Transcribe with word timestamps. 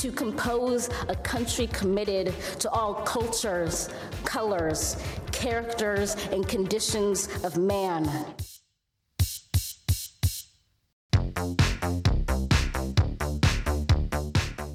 To 0.00 0.12
compose 0.12 0.88
a 1.08 1.16
country 1.16 1.66
committed 1.68 2.32
to 2.60 2.70
all 2.70 2.94
cultures, 2.94 3.88
colors, 4.24 4.96
characters, 5.32 6.14
and 6.30 6.46
conditions 6.48 7.28
of 7.42 7.56
man. 7.56 8.06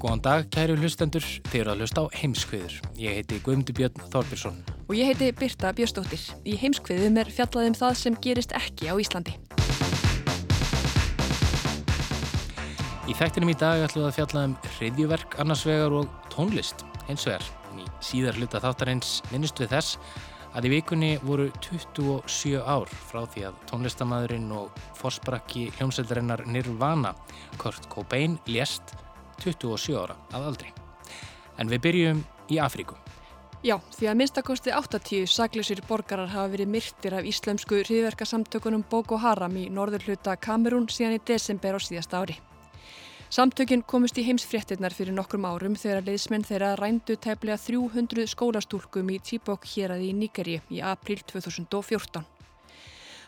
Góðan 0.04 0.20
dag, 0.20 0.48
kæru 0.52 0.76
hlustendur, 0.76 1.24
þeir 1.48 1.62
eru 1.62 1.72
að 1.72 1.80
hlusta 1.80 2.04
á 2.04 2.06
heimskviður. 2.20 2.76
Ég 3.00 3.16
heiti 3.16 3.40
Guðmundur 3.40 3.78
Björn 3.78 4.04
Þorbirsson. 4.12 4.60
Og 4.84 4.98
ég 4.98 5.08
heiti 5.08 5.32
Birta 5.32 5.72
Björstóttir. 5.72 6.28
Í 6.44 6.58
heimskviðum 6.60 7.16
er 7.24 7.32
fjallaðum 7.32 7.80
það 7.80 8.00
sem 8.02 8.22
gerist 8.28 8.52
ekki 8.52 8.92
á 8.92 9.00
Íslandi. 9.00 9.38
Í 13.04 13.12
þættinum 13.12 13.50
í 13.52 13.54
dag 13.60 13.82
ætlum 13.84 14.00
við 14.00 14.06
að 14.08 14.14
fjalla 14.16 14.42
um 14.48 14.52
hriðjuverk 14.78 15.34
annars 15.42 15.62
vegar 15.68 15.92
og 15.92 16.12
tónlist 16.32 16.86
hins 17.04 17.26
vegar. 17.28 17.42
En 17.68 17.82
í 17.82 17.88
síðar 18.00 18.38
hluta 18.38 18.62
þáttarins 18.64 19.18
minnust 19.28 19.60
við 19.60 19.74
þess 19.74 19.98
að 20.56 20.68
í 20.68 20.70
vikunni 20.72 21.10
voru 21.20 21.50
27 21.66 22.62
ár 22.64 22.88
frá 23.10 23.26
því 23.34 23.44
að 23.50 23.58
tónlistamæðurinn 23.68 24.46
og 24.56 24.78
forsprakki 24.96 25.66
hljómsöldarinnar 25.76 26.46
Nirvana, 26.48 27.12
Kurt 27.60 27.90
Cobain, 27.92 28.38
lést 28.48 28.94
27 29.44 30.00
ára 30.00 30.16
að 30.32 30.48
aldri. 30.48 30.72
En 31.60 31.68
við 31.68 31.84
byrjum 31.84 32.24
í 32.56 32.62
Afríku. 32.64 32.96
Já, 33.64 33.76
því 33.98 34.10
að 34.14 34.18
minnstakosti 34.22 34.72
80 34.72 35.28
sakleysir 35.28 35.84
borgarar 35.84 36.32
hafa 36.32 36.54
verið 36.56 36.72
myrtir 36.72 37.20
af 37.20 37.28
íslensku 37.28 37.84
hriðverkasamtökunum 37.84 38.88
Boko 38.88 39.20
Haram 39.20 39.60
í 39.60 39.68
norður 39.68 40.08
hluta 40.08 40.40
Kamerún 40.40 40.88
síðan 40.88 41.20
í 41.20 41.22
desember 41.28 41.76
á 41.76 41.80
síðasta 41.84 42.24
ári. 42.24 42.40
Samtökin 43.32 43.82
komust 43.82 44.18
í 44.20 44.24
heimsfréttinnar 44.26 44.94
fyrir 44.94 45.14
nokkrum 45.16 45.46
árum 45.48 45.74
þegar 45.78 46.04
leiðsmenn 46.06 46.44
þeirra 46.46 46.74
rændu 46.78 47.16
tefnilega 47.16 47.58
300 47.58 48.28
skólastúlkum 48.30 49.10
í 49.10 49.18
Tíbok 49.24 49.64
hér 49.72 49.96
í 49.96 50.12
Níkeri 50.14 50.60
í 50.70 50.82
april 50.84 51.18
2014. 51.32 52.22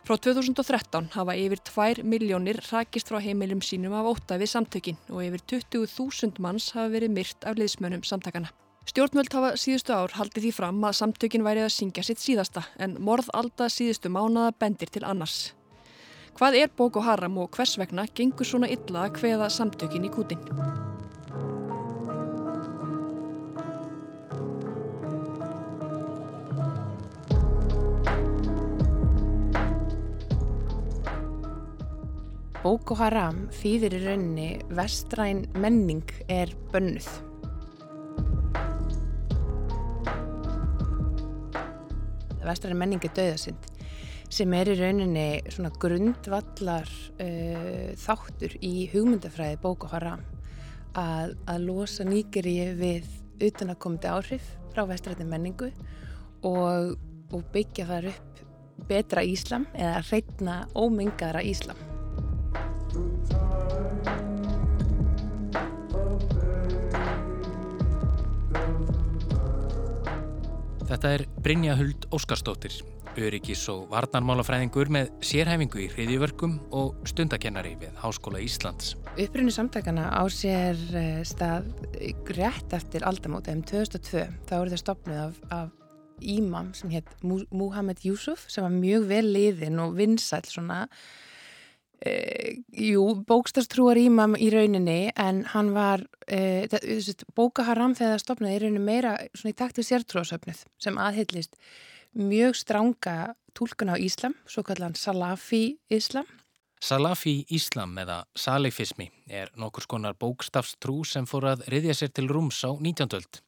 Frá 0.06 0.14
2013 0.22 1.08
hafa 1.16 1.34
yfir 1.34 1.58
2 1.66 2.04
miljónir 2.06 2.60
rakist 2.68 3.08
frá 3.10 3.18
heimilum 3.24 3.64
sínum 3.64 3.96
af 3.98 4.12
óta 4.12 4.38
við 4.38 4.52
samtökin 4.52 5.00
og 5.10 5.24
yfir 5.24 5.42
20.000 5.56 6.38
manns 6.44 6.70
hafa 6.76 6.92
verið 6.92 7.16
myrt 7.16 7.48
af 7.48 7.58
leiðsmönnum 7.58 8.06
samtakana. 8.06 8.52
Stjórnvöld 8.86 9.34
hafa 9.34 9.56
síðustu 9.58 9.96
ár 9.96 10.14
haldið 10.14 10.46
því 10.46 10.56
fram 10.60 10.84
að 10.86 10.98
samtökin 11.00 11.42
væri 11.42 11.66
að 11.66 11.74
syngja 11.74 12.06
sitt 12.06 12.22
síðasta 12.22 12.68
en 12.78 12.94
morð 13.02 13.32
alda 13.34 13.66
síðustu 13.66 14.12
mánaða 14.14 14.54
bendir 14.60 14.94
til 14.94 15.02
annars. 15.02 15.55
Hvað 16.36 16.52
er 16.60 16.68
Boko 16.76 17.00
Haram 17.00 17.38
og 17.40 17.54
hvers 17.56 17.78
vegna 17.80 18.02
gengur 18.12 18.44
svona 18.44 18.68
illa 18.68 19.06
að 19.06 19.22
hveða 19.22 19.46
samtökin 19.48 20.02
í 20.04 20.10
kútin? 20.12 20.42
Boko 32.60 32.98
Haram 33.00 33.46
þýðir 33.56 33.96
í 33.96 34.00
rauninni 34.02 34.50
vestræn 34.76 35.46
menning 35.56 36.04
er 36.28 36.52
bönnuð. 36.74 37.08
Vestræn 42.44 42.76
menning 42.76 43.08
er 43.08 43.16
döðasind 43.22 43.72
sem 44.32 44.52
er 44.58 44.70
í 44.72 44.76
rauninni 44.78 45.26
svona 45.52 45.70
grundvallar 45.80 46.88
uh, 47.22 47.92
þáttur 48.00 48.56
í 48.64 48.88
hugmyndafræði 48.92 49.60
Boko 49.62 49.90
Haram 49.92 50.24
að, 50.96 51.36
að 51.46 51.66
losa 51.68 52.06
nýgeri 52.06 52.56
við 52.78 53.08
utanakomandi 53.46 54.10
áhrif 54.10 54.46
frá 54.72 54.84
vestrættin 54.88 55.30
menningu 55.30 55.70
og, 56.46 56.96
og 57.32 57.44
byggja 57.52 57.88
þar 57.88 58.10
upp 58.12 58.42
betra 58.88 59.24
Íslam 59.24 59.66
eða 59.74 60.00
hreitna 60.04 60.56
ómengara 60.76 61.42
Íslam. 61.44 61.78
Þetta 70.86 71.08
er 71.16 71.24
Brynja 71.42 71.74
Huld 71.74 72.06
Óskarsdóttir, 72.14 72.76
öryggis 73.24 73.62
og 73.72 73.86
varnarmálafræðingur 73.92 74.90
með 74.92 75.10
sérhæfingu 75.24 75.80
í 75.84 75.88
hriðjuvörkum 75.94 76.58
og 76.76 77.00
stundakennari 77.08 77.72
við 77.80 77.96
Háskóla 78.02 78.42
Íslands. 78.44 78.94
Upprunni 79.16 79.54
samtakana 79.54 80.10
á 80.12 80.22
sér 80.28 80.76
eh, 80.92 81.22
stað 81.24 81.70
rétt 82.36 82.76
eftir 82.76 83.06
aldamóta 83.08 83.54
um 83.56 83.62
2002. 83.64 84.26
Þá 84.48 84.54
eru 84.58 84.74
það 84.74 84.82
stopnið 84.82 85.22
af, 85.22 85.38
af 85.50 85.70
ímam 86.20 86.74
sem 86.76 86.92
hétt 86.92 87.08
Muhammed 87.24 88.04
Yusuf 88.04 88.44
sem 88.52 88.64
var 88.64 88.74
mjög 88.74 89.08
vel 89.10 89.24
liðin 89.32 89.80
og 89.84 89.96
vinsæl 89.96 90.44
svona 90.48 90.84
Uh, 92.04 92.60
jú, 92.76 93.02
bókstafstrúar 93.24 93.96
ímam 93.96 94.34
í 94.36 94.50
rauninni 94.52 95.14
en 95.16 95.38
hann 95.48 95.70
var 95.72 96.02
uh, 96.04 96.66
það, 96.68 97.22
bóka 97.32 97.64
haram 97.64 97.94
þegar 97.96 98.12
það 98.12 98.20
stopnaði 98.20 98.58
í 98.58 98.60
rauninni 98.60 98.82
meira 98.84 99.14
svona 99.32 99.54
í 99.54 99.56
takt 99.56 99.80
við 99.80 99.86
sértrúasöfnuð 99.88 100.60
sem 100.84 101.00
aðhyllist 101.00 101.56
mjög 102.16 102.56
stránga 102.56 103.36
tólkun 103.56 103.92
á 103.92 103.96
Íslam, 104.00 104.34
svo 104.48 104.64
kallan 104.64 104.96
Salafi 104.96 105.78
Íslam 105.92 106.26
Salafi 106.80 107.46
Íslam 107.48 107.96
eða 108.00 108.22
salifismi 108.36 109.08
er 109.32 109.48
nokkur 109.56 109.86
skonar 109.86 110.16
bókstafstrú 110.20 111.04
sem 111.08 111.24
fór 111.28 111.48
að 111.52 111.64
riðja 111.72 111.94
sér 111.96 112.12
til 112.12 112.28
rúms 112.28 112.60
á 112.68 112.72
19. 112.72 113.16
öld. 113.16 113.40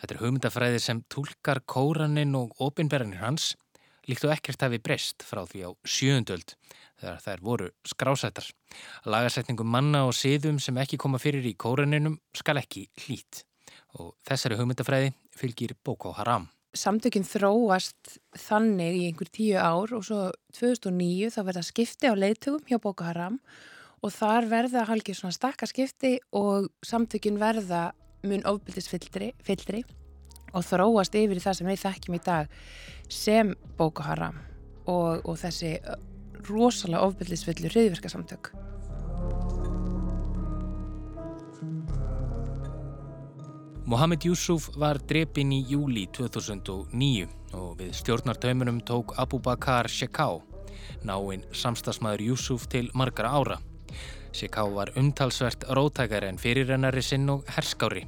Þetta 0.00 0.14
er 0.14 0.20
hugmyndafræði 0.22 0.80
sem 0.82 1.02
tólkar 1.06 1.62
kóranin 1.62 2.34
og 2.38 2.56
opinberðinir 2.58 3.22
hans 3.22 3.52
líkt 4.10 4.26
og 4.26 4.34
ekkert 4.34 4.66
hafi 4.66 4.80
breyst 4.82 5.22
frá 5.22 5.44
því 5.46 5.62
á 5.62 5.70
sjöundöld 5.86 6.56
þegar 6.98 7.22
þær 7.22 7.44
voru 7.46 7.68
skrásættar. 7.86 8.48
Lagarsetningum 9.06 9.70
manna 9.70 10.02
og 10.08 10.16
siðum 10.18 10.58
sem 10.62 10.78
ekki 10.82 10.98
koma 10.98 11.22
fyrir 11.22 11.46
í 11.46 11.54
kóraninum 11.54 12.18
skal 12.34 12.58
ekki 12.58 12.88
hlít 13.06 13.44
og 13.94 14.16
þessari 14.26 14.58
hugmyndafræði 14.58 15.14
fylgir 15.38 15.76
Boko 15.84 16.12
Haram. 16.18 16.50
Samtökinn 16.72 17.26
þróast 17.28 18.16
þannig 18.38 18.94
í 18.96 19.06
einhver 19.10 19.28
tíu 19.28 19.58
ár 19.60 19.92
og 19.92 20.06
svo 20.06 20.30
2009 20.56 21.28
þá 21.34 21.40
verða 21.44 21.64
skipti 21.66 22.08
á 22.08 22.16
leiðtögum 22.16 22.64
hjá 22.68 22.78
Boko 22.80 23.04
Haram 23.04 23.36
og 24.02 24.14
þar 24.14 24.48
verða 24.48 24.86
halkið 24.88 25.18
svona 25.18 25.36
stakkarskipti 25.36 26.14
og 26.38 26.70
samtökinn 26.86 27.36
verða 27.40 27.90
mun 28.24 28.46
ofbildisfyllri 28.48 29.32
og 30.52 30.64
þróast 30.64 31.14
yfir 31.16 31.38
í 31.38 31.44
það 31.44 31.58
sem 31.58 31.68
við 31.70 31.82
þekkjum 31.84 32.16
í 32.16 32.24
dag 32.24 32.56
sem 33.12 33.52
Boko 33.76 34.06
Haram 34.06 34.40
og, 34.88 35.22
og 35.28 35.36
þessi 35.40 35.76
rosalega 36.48 37.04
ofbildisfyllu 37.06 37.70
hriðverkasamtök. 37.70 38.52
Mohamed 43.92 44.24
Yusuf 44.24 44.70
var 44.80 44.96
drepin 45.04 45.50
í 45.52 45.58
júli 45.68 46.06
2009 46.16 47.26
og 47.58 47.74
við 47.76 47.90
stjórnartaumunum 47.98 48.78
tók 48.88 49.12
Abu 49.20 49.36
Bakar 49.44 49.84
Shekau, 49.92 50.38
náinn 51.04 51.42
samstagsmaður 51.52 52.24
Yusuf 52.30 52.64
til 52.72 52.88
margara 52.96 53.34
ára. 53.36 53.58
Shekau 54.32 54.72
var 54.78 54.94
umtalsvert 54.96 55.68
rótækari 55.76 56.32
en 56.32 56.40
fyrirrennari 56.40 57.04
sinn 57.04 57.28
og 57.28 57.44
herskári. 57.52 58.06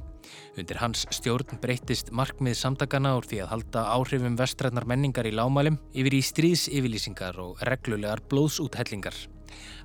Undir 0.57 0.81
hans 0.81 1.05
stjórn 1.13 1.61
breytist 1.61 2.09
markmið 2.09 2.57
samtakana 2.63 3.13
úr 3.19 3.29
því 3.29 3.45
að 3.45 3.51
halda 3.53 3.87
áhrifum 3.93 4.41
vestrætnar 4.41 4.89
menningar 4.89 5.29
í 5.29 5.37
lámælum 5.37 5.77
yfir 5.93 6.17
í 6.17 6.25
stríðsyfirlýsingar 6.33 7.37
og 7.45 7.61
reglulegar 7.69 8.25
blóðsúthellingar. 8.25 9.27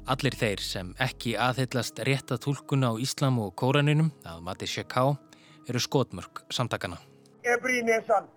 Allir 0.09 0.33
þeir 0.33 0.65
sem 0.65 0.95
ekki 0.97 1.37
aðhyllast 1.37 2.01
rétta 2.09 2.41
tólkuna 2.41 2.89
á 2.89 2.97
Íslam 2.97 3.37
og 3.45 3.53
Kóraninum, 3.61 4.15
að 4.25 4.41
mati 4.49 4.67
Shekau, 4.67 5.19
eru 5.69 5.81
skotmörk 5.81 6.45
samtakana. 6.53 6.99
Every 7.45 7.83
nation 7.83 8.29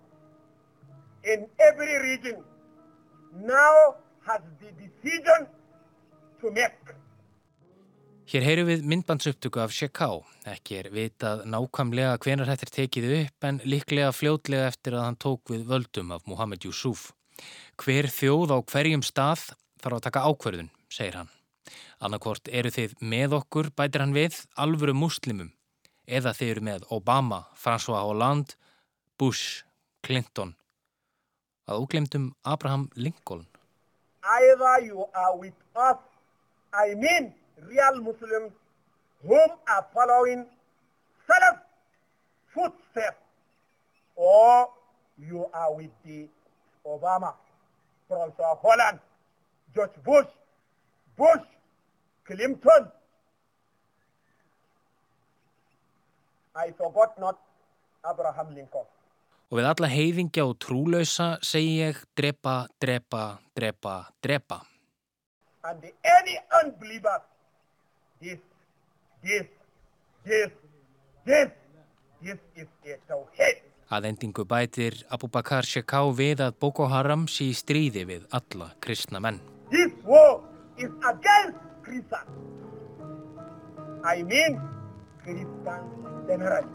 in 1.24 1.46
every 1.58 1.98
region 2.02 2.42
now 3.32 3.96
has 4.26 4.42
the 4.60 4.70
decision 4.78 5.48
to 6.40 6.50
make. 6.50 6.94
Hér 8.24 8.40
heyru 8.40 8.62
við 8.64 8.86
myndbandsuptöku 8.88 9.60
af 9.60 9.72
Shekou. 9.76 10.22
Ekki 10.48 10.78
er 10.78 10.86
vitað 10.94 11.42
nákvæmlega 11.44 12.16
hvenar 12.24 12.48
þetta 12.48 12.64
er 12.64 12.72
tekið 12.78 13.08
upp 13.18 13.46
en 13.48 13.60
líklega 13.68 14.14
fljótlega 14.16 14.70
eftir 14.70 14.96
að 14.96 15.04
hann 15.04 15.18
tók 15.20 15.52
við 15.52 15.66
völdum 15.68 16.14
af 16.16 16.24
Mohamed 16.26 16.64
Yusuf. 16.64 17.10
Hver 17.76 18.08
þjóð 18.08 18.56
á 18.56 18.58
hverjum 18.64 19.04
stað 19.04 19.50
þarf 19.82 19.98
að 19.98 20.06
taka 20.06 20.24
ákverðun, 20.24 20.72
segir 20.88 21.20
hann. 21.20 21.30
Annarkvort 22.00 22.48
eru 22.48 22.72
þið 22.72 22.96
með 23.04 23.36
okkur, 23.40 23.68
bætir 23.76 24.04
hann 24.04 24.16
við, 24.16 24.40
alvöru 24.56 24.96
muslimum. 24.96 25.52
Eða 26.06 26.34
þið 26.36 26.50
eru 26.52 26.62
með 26.68 26.82
Obama, 26.92 27.44
François 27.56 28.02
Hollande, 28.04 28.58
Bush, 29.18 29.64
Clinton. 30.04 30.54
Að 31.64 31.80
óglemdum 31.80 32.34
Abraham 32.44 32.90
Lincoln. 32.94 33.46
Either 34.22 34.84
you 34.84 35.06
are 35.14 35.36
with 35.36 35.56
us, 35.74 35.96
I 36.72 36.94
mean 36.94 37.32
real 37.68 38.02
Muslims 38.02 38.52
whom 39.22 39.50
are 39.68 39.86
following 39.94 40.44
Salaf 41.26 41.60
footsteps, 42.52 43.16
or 44.16 44.68
you 45.18 45.46
are 45.52 45.74
with 45.74 45.90
the 46.04 46.28
Obama, 46.86 47.32
Francois 48.08 48.56
Holland, 48.60 48.98
George 49.74 49.96
Bush, 50.04 50.26
Bush, 51.16 51.46
Clinton. 52.26 52.92
I 56.54 56.70
forgot 56.78 57.18
not 57.18 57.38
Abraham 58.04 58.54
Lincoln. 58.54 58.86
Og 59.50 59.58
við 59.58 59.66
alla 59.68 59.88
heiðingja 59.90 60.44
og 60.48 60.56
trúlausa 60.62 61.34
segi 61.44 61.80
ég 61.82 61.98
drepa, 62.18 62.64
drepa, 62.82 63.24
drepa, 63.54 63.96
drepa. 64.22 64.60
And 65.64 65.84
any 66.02 66.36
unbeliever 66.62 67.22
this, 68.20 68.38
this, 69.22 69.46
this, 70.24 70.50
this, 71.26 71.48
this 72.22 72.38
is 72.56 72.68
a 72.86 72.98
tawhid. 73.08 73.62
Að 73.94 74.08
endingu 74.08 74.46
bætir 74.48 74.96
Abu 75.12 75.28
Bakar 75.28 75.66
Shekou 75.68 76.14
við 76.16 76.42
að 76.46 76.58
Boko 76.60 76.88
Haram 76.90 77.26
sé 77.30 77.50
í 77.50 77.56
stríði 77.56 78.06
við 78.08 78.28
alla 78.34 78.72
kristna 78.82 79.20
menn. 79.20 79.42
This 79.70 79.92
war 80.06 80.40
is 80.78 80.90
against 81.02 81.58
Christians. 81.84 82.30
I 84.04 84.22
mean 84.22 84.73
Christians 85.24 86.28
generally. 86.28 86.68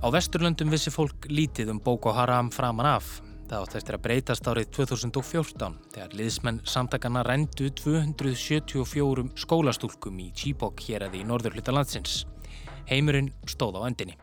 Á 0.00 0.08
vesturlöndum 0.08 0.70
vissi 0.72 0.88
fólk 0.92 1.28
lítið 1.28 1.74
um 1.74 1.80
Boko 1.84 2.12
Haram 2.16 2.48
framan 2.52 2.88
af. 2.88 3.18
Það 3.50 3.64
átt 3.66 3.76
eftir 3.80 3.96
að 3.96 4.02
breytast 4.04 4.48
árið 4.48 4.70
2014 4.76 5.76
þegar 5.92 6.16
liðsmenn 6.16 6.60
samtakana 6.64 7.24
rendu 7.26 7.68
274 7.82 9.26
skólastúlkum 9.44 10.20
í 10.22 10.30
Chibok 10.32 10.84
hér 10.86 11.08
aði 11.08 11.24
í 11.24 11.28
norðurluta 11.28 11.74
landsins. 11.74 12.22
Heimurinn 12.88 13.32
stóð 13.44 13.82
á 13.82 13.90
endinni. 13.90 14.16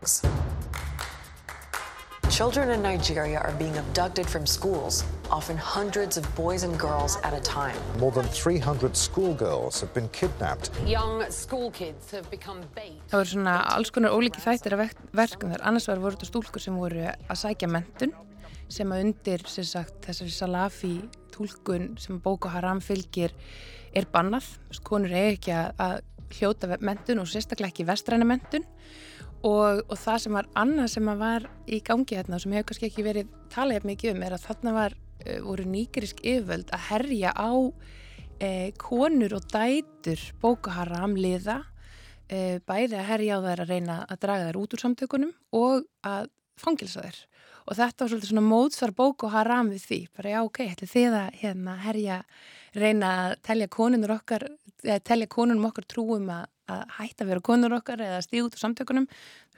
Children 2.37 2.69
in 2.69 2.83
Nigeria 2.83 3.39
are 3.39 3.55
being 3.57 3.75
abducted 3.79 4.27
from 4.29 4.45
schools, 4.45 5.03
often 5.31 5.57
hundreds 5.57 6.17
of 6.17 6.23
boys 6.35 6.61
and 6.61 6.77
girls 6.77 7.17
at 7.23 7.33
a 7.33 7.39
time. 7.39 7.75
More 7.99 8.11
than 8.11 8.25
300 8.25 8.95
schoolgirls 8.95 9.81
have 9.81 9.91
been 9.95 10.07
kidnapped. 10.09 10.69
Young 10.85 11.25
school 11.31 11.71
kids 11.71 12.11
have 12.11 12.29
become 12.29 12.61
bait. 12.75 13.01
Það 13.09 13.23
voru 13.23 13.31
svona 13.31 13.55
alls 13.73 13.89
konar 13.89 14.13
ólíki 14.13 14.43
þættir 14.43 14.75
af 14.77 14.93
verkum 15.17 15.55
þar. 15.55 15.63
Annars 15.65 15.89
var 15.89 16.03
voru 16.03 16.13
þetta 16.13 16.29
stúlkur 16.29 16.61
sem 16.61 16.77
voru 16.77 17.07
að 17.09 17.41
sækja 17.41 17.71
mentun 17.73 18.13
sem 18.69 18.93
að 18.93 19.07
undir 19.07 19.47
sem 19.49 19.65
sagt, 19.65 19.97
þessari 20.05 20.37
salafi 20.37 20.93
tólkun 21.33 21.95
sem 21.97 22.21
Boko 22.21 22.53
Haram 22.53 22.85
fylgir 22.85 23.33
er 23.97 24.05
bannað. 24.13 24.45
Konur 24.85 25.09
er 25.09 25.33
ekki 25.39 25.57
að 25.57 26.03
hljóta 26.37 26.69
mentun 26.85 27.25
og 27.25 27.33
sérstaklega 27.33 27.73
ekki 27.73 27.89
vestræna 27.89 28.29
mentun 28.29 28.69
Og, 29.45 29.83
og 29.85 29.97
það 30.01 30.21
sem 30.23 30.37
var 30.37 30.47
annað 30.57 30.87
sem 30.95 31.09
var 31.19 31.45
í 31.69 31.77
gangi 31.85 32.17
hérna 32.17 32.39
og 32.39 32.41
sem 32.43 32.55
hefur 32.55 32.71
kannski 32.71 32.87
ekki 32.89 33.05
verið 33.05 33.33
talað 33.53 33.85
mikið 33.85 34.15
um 34.15 34.23
er 34.25 34.33
að 34.33 34.47
þarna 34.47 34.73
var, 34.73 34.95
uh, 34.97 35.39
voru 35.45 35.67
nýgerisk 35.69 36.23
yfirvöld 36.23 36.73
að 36.73 36.85
herja 36.89 37.33
á 37.37 37.51
uh, 37.53 38.69
konur 38.81 39.37
og 39.37 39.45
dætur 39.53 40.23
Boko 40.41 40.73
Haram 40.73 41.13
liða 41.19 41.59
uh, 41.61 42.57
bæði 42.65 42.97
að 42.97 43.09
herja 43.11 43.37
á 43.37 43.45
þær 43.45 43.63
að 43.63 43.73
reyna 43.75 43.99
að 44.07 44.21
draga 44.25 44.49
þær 44.49 44.61
út 44.63 44.73
úr 44.73 44.83
samtökunum 44.87 45.33
og 45.57 45.87
að 46.01 46.31
fangilsa 46.57 47.05
þær. 47.05 47.23
Og 47.67 47.75
þetta 47.75 48.03
var 48.03 48.11
svolítið 48.11 48.31
svona 48.31 48.47
mótsvar 48.47 48.93
Boko 48.97 49.29
Haram 49.29 49.69
við 49.73 49.85
því, 49.85 50.01
bara 50.17 50.33
já 50.33 50.39
ok, 50.41 50.61
ætli 50.71 50.87
þið 50.89 51.17
að 51.19 51.39
hérna, 51.41 51.73
herja, 51.83 52.19
reyna 52.73 53.09
að 53.25 53.33
telja 53.45 53.67
konunum 53.69 54.13
okkar, 54.15 54.47
telja 55.05 55.27
konunum 55.29 55.67
okkar 55.69 55.85
trúum 55.91 56.29
að 56.31 56.47
að 56.71 56.83
hætta 56.97 57.25
að 57.25 57.31
vera 57.31 57.43
konur 57.49 57.75
okkar 57.77 58.01
eða 58.03 58.21
stíð 58.25 58.47
út 58.47 58.57
á 58.57 58.63
samtökunum, 58.63 59.07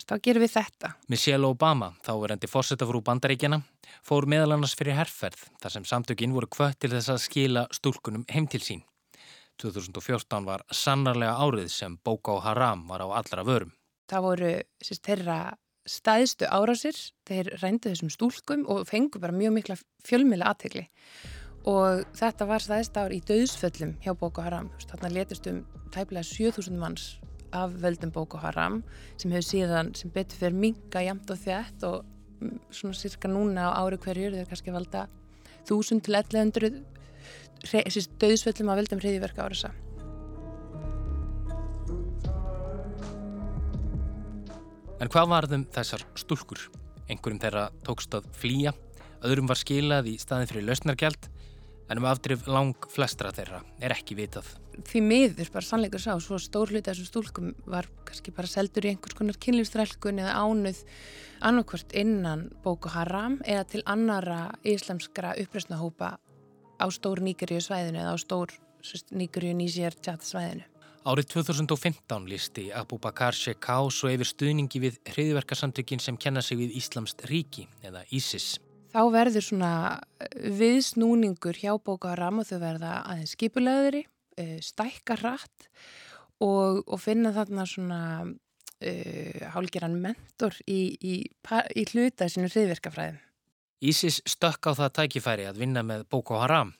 þá 0.06 0.15
gerum 0.25 0.44
við 0.45 0.53
þetta. 0.56 0.91
Michelle 1.11 1.50
Obama, 1.50 1.91
þá 2.06 2.11
er 2.15 2.35
endi 2.35 2.50
fórsetafrú 2.50 3.01
bandaríkjana, 3.06 3.61
fór 4.06 4.27
meðal 4.29 4.56
annars 4.56 4.75
fyrir 4.77 4.97
herrferð 4.97 5.47
þar 5.61 5.75
sem 5.75 5.88
samtökin 5.89 6.35
voru 6.35 6.50
kvött 6.51 6.79
til 6.79 6.94
þess 6.94 7.13
að 7.13 7.23
skila 7.25 7.65
stúlkunum 7.75 8.27
heim 8.33 8.47
til 8.51 8.61
sín. 8.63 8.83
2014 9.59 10.45
var 10.47 10.63
sannarlega 10.71 11.35
árið 11.44 11.73
sem 11.73 11.97
Boko 12.03 12.39
Haram 12.44 12.85
var 12.88 13.03
á 13.03 13.07
allra 13.12 13.44
vörum. 13.44 13.73
Það 14.09 14.25
voru 14.25 14.53
sérst, 14.81 15.03
þeirra 15.05 15.39
staðstu 15.89 16.47
árásir, 16.47 16.95
þeir 17.27 17.51
reyndu 17.59 17.91
þessum 17.91 18.13
stúlkum 18.13 18.63
og 18.69 18.85
fengu 18.88 19.19
bara 19.19 19.35
mjög 19.35 19.55
mikla 19.57 19.77
fjölmila 20.05 20.53
aðtegli 20.53 20.85
og 21.67 22.06
þetta 22.15 22.47
var 22.47 22.63
staðist 22.63 22.97
ár 22.97 23.11
í 23.11 23.19
döðsföllum 23.25 23.97
hjá 24.03 24.13
Boko 24.17 24.44
Haram. 24.45 24.69
Þarna 24.88 25.11
letist 25.17 25.47
um 25.51 25.63
tæplega 25.91 26.23
7000 26.23 26.79
manns 26.79 27.17
af 27.51 27.73
völdum 27.81 28.13
Boko 28.13 28.39
Haram 28.39 28.83
sem 29.17 29.31
hefur 29.33 29.47
síðan 29.47 29.91
sem 29.97 30.11
betur 30.13 30.38
fyrir 30.39 30.56
minga 30.56 31.03
jamt 31.03 31.29
og 31.31 31.41
þjætt 31.41 31.85
og 31.89 32.06
mm, 32.39 32.59
svona 32.71 32.97
cirka 32.97 33.31
núna 33.31 33.69
á 33.73 33.81
ári 33.81 34.00
hverjur 34.00 34.38
þeir 34.38 34.50
kannski 34.50 34.73
valda 34.75 35.07
1000 35.65 36.06
til 36.06 36.15
1100 36.15 36.83
döðsföllum 38.21 38.72
af 38.72 38.79
völdum 38.79 39.01
hriðiverka 39.01 39.43
ára 39.43 39.55
þessa. 39.57 39.74
En 45.00 45.07
hvað 45.07 45.29
varðum 45.31 45.65
þessar 45.72 46.03
stúlkur? 46.19 46.65
Einhverjum 47.10 47.39
þeirra 47.41 47.69
tókst 47.88 48.13
að 48.13 48.25
flýja, 48.36 48.74
öðrum 49.25 49.48
var 49.50 49.57
skilað 49.57 50.10
í 50.12 50.17
staðin 50.22 50.50
fyrir 50.51 50.67
lausnargjald 50.67 51.29
en 51.89 52.01
um 52.01 52.08
afdrif 52.10 52.48
lang 52.48 52.88
flestra 52.93 53.31
þeirra 53.34 53.63
er 53.81 53.93
ekki 53.96 54.17
vitað. 54.19 54.48
Því 54.88 55.01
miður 55.03 55.51
bara 55.51 55.65
sannleikur 55.65 56.01
sá, 56.01 56.13
svo 56.24 56.38
stór 56.39 56.72
hluti 56.72 56.88
þessum 56.88 57.10
stúlkum 57.10 57.51
var 57.67 57.89
kannski 58.08 58.31
bara 58.36 58.48
seldur 58.48 58.88
í 58.88 58.93
einhvers 58.93 59.17
konar 59.17 59.39
kynlífstrælkun 59.43 60.22
eða 60.24 60.38
ánuð 60.39 60.84
annarkvört 61.50 61.96
innan 61.98 62.48
Boko 62.63 62.91
Haram 62.93 63.39
eða 63.43 63.65
til 63.74 63.84
annara 63.86 64.41
íslamskra 64.63 65.36
uppreysnahópa 65.41 66.15
á 66.79 66.86
stór 66.96 67.24
nýgurju 67.25 67.60
svæðinu 67.65 68.03
eða 68.03 68.15
á 68.15 68.17
stór 68.22 68.55
nýgurju 69.12 69.55
nýsér 69.58 69.98
tjata 70.00 70.24
svæðinu. 70.24 70.67
Árið 71.10 71.29
2015 71.31 72.25
listi 72.27 72.65
Abu 72.75 73.00
Bakar 73.00 73.34
Shekou 73.34 73.88
svo 73.91 74.12
yfir 74.12 74.27
stuðningi 74.27 74.81
við 74.84 74.98
hriðverkarsamtökin 75.08 76.03
sem 76.03 76.17
kenna 76.19 76.43
sig 76.43 76.60
við 76.60 76.75
Íslamst 76.79 77.24
ríki 77.31 77.69
eða 77.84 78.03
ISIS. 78.12 78.58
Þá 78.89 79.01
verður 79.13 79.46
svona 79.46 79.72
viðsnúningur 80.34 81.58
hjá 81.62 81.75
Boko 81.77 82.10
Haram 82.10 82.41
og 82.41 82.48
þau 82.50 82.58
verða 82.63 82.93
aðeins 83.05 83.36
skipulegðuri, 83.36 84.03
stækka 84.65 85.19
hratt 85.19 85.67
og, 86.41 86.81
og 86.88 86.98
finna 87.01 87.34
þarna 87.36 87.65
svona 87.69 88.01
uh, 88.25 89.39
hálgeran 89.53 89.98
mentor 90.01 90.58
í, 90.65 90.96
í, 90.96 91.15
í 91.27 91.86
hluta 91.91 92.29
sinu 92.31 92.50
hriðverkafræðum. 92.50 93.19
ISIS 93.79 94.19
stökk 94.27 94.72
á 94.72 94.72
það 94.75 94.96
tækifæri 94.98 95.48
að 95.48 95.62
vinna 95.62 95.86
með 95.86 96.03
Boko 96.12 96.39
Haram. 96.41 96.74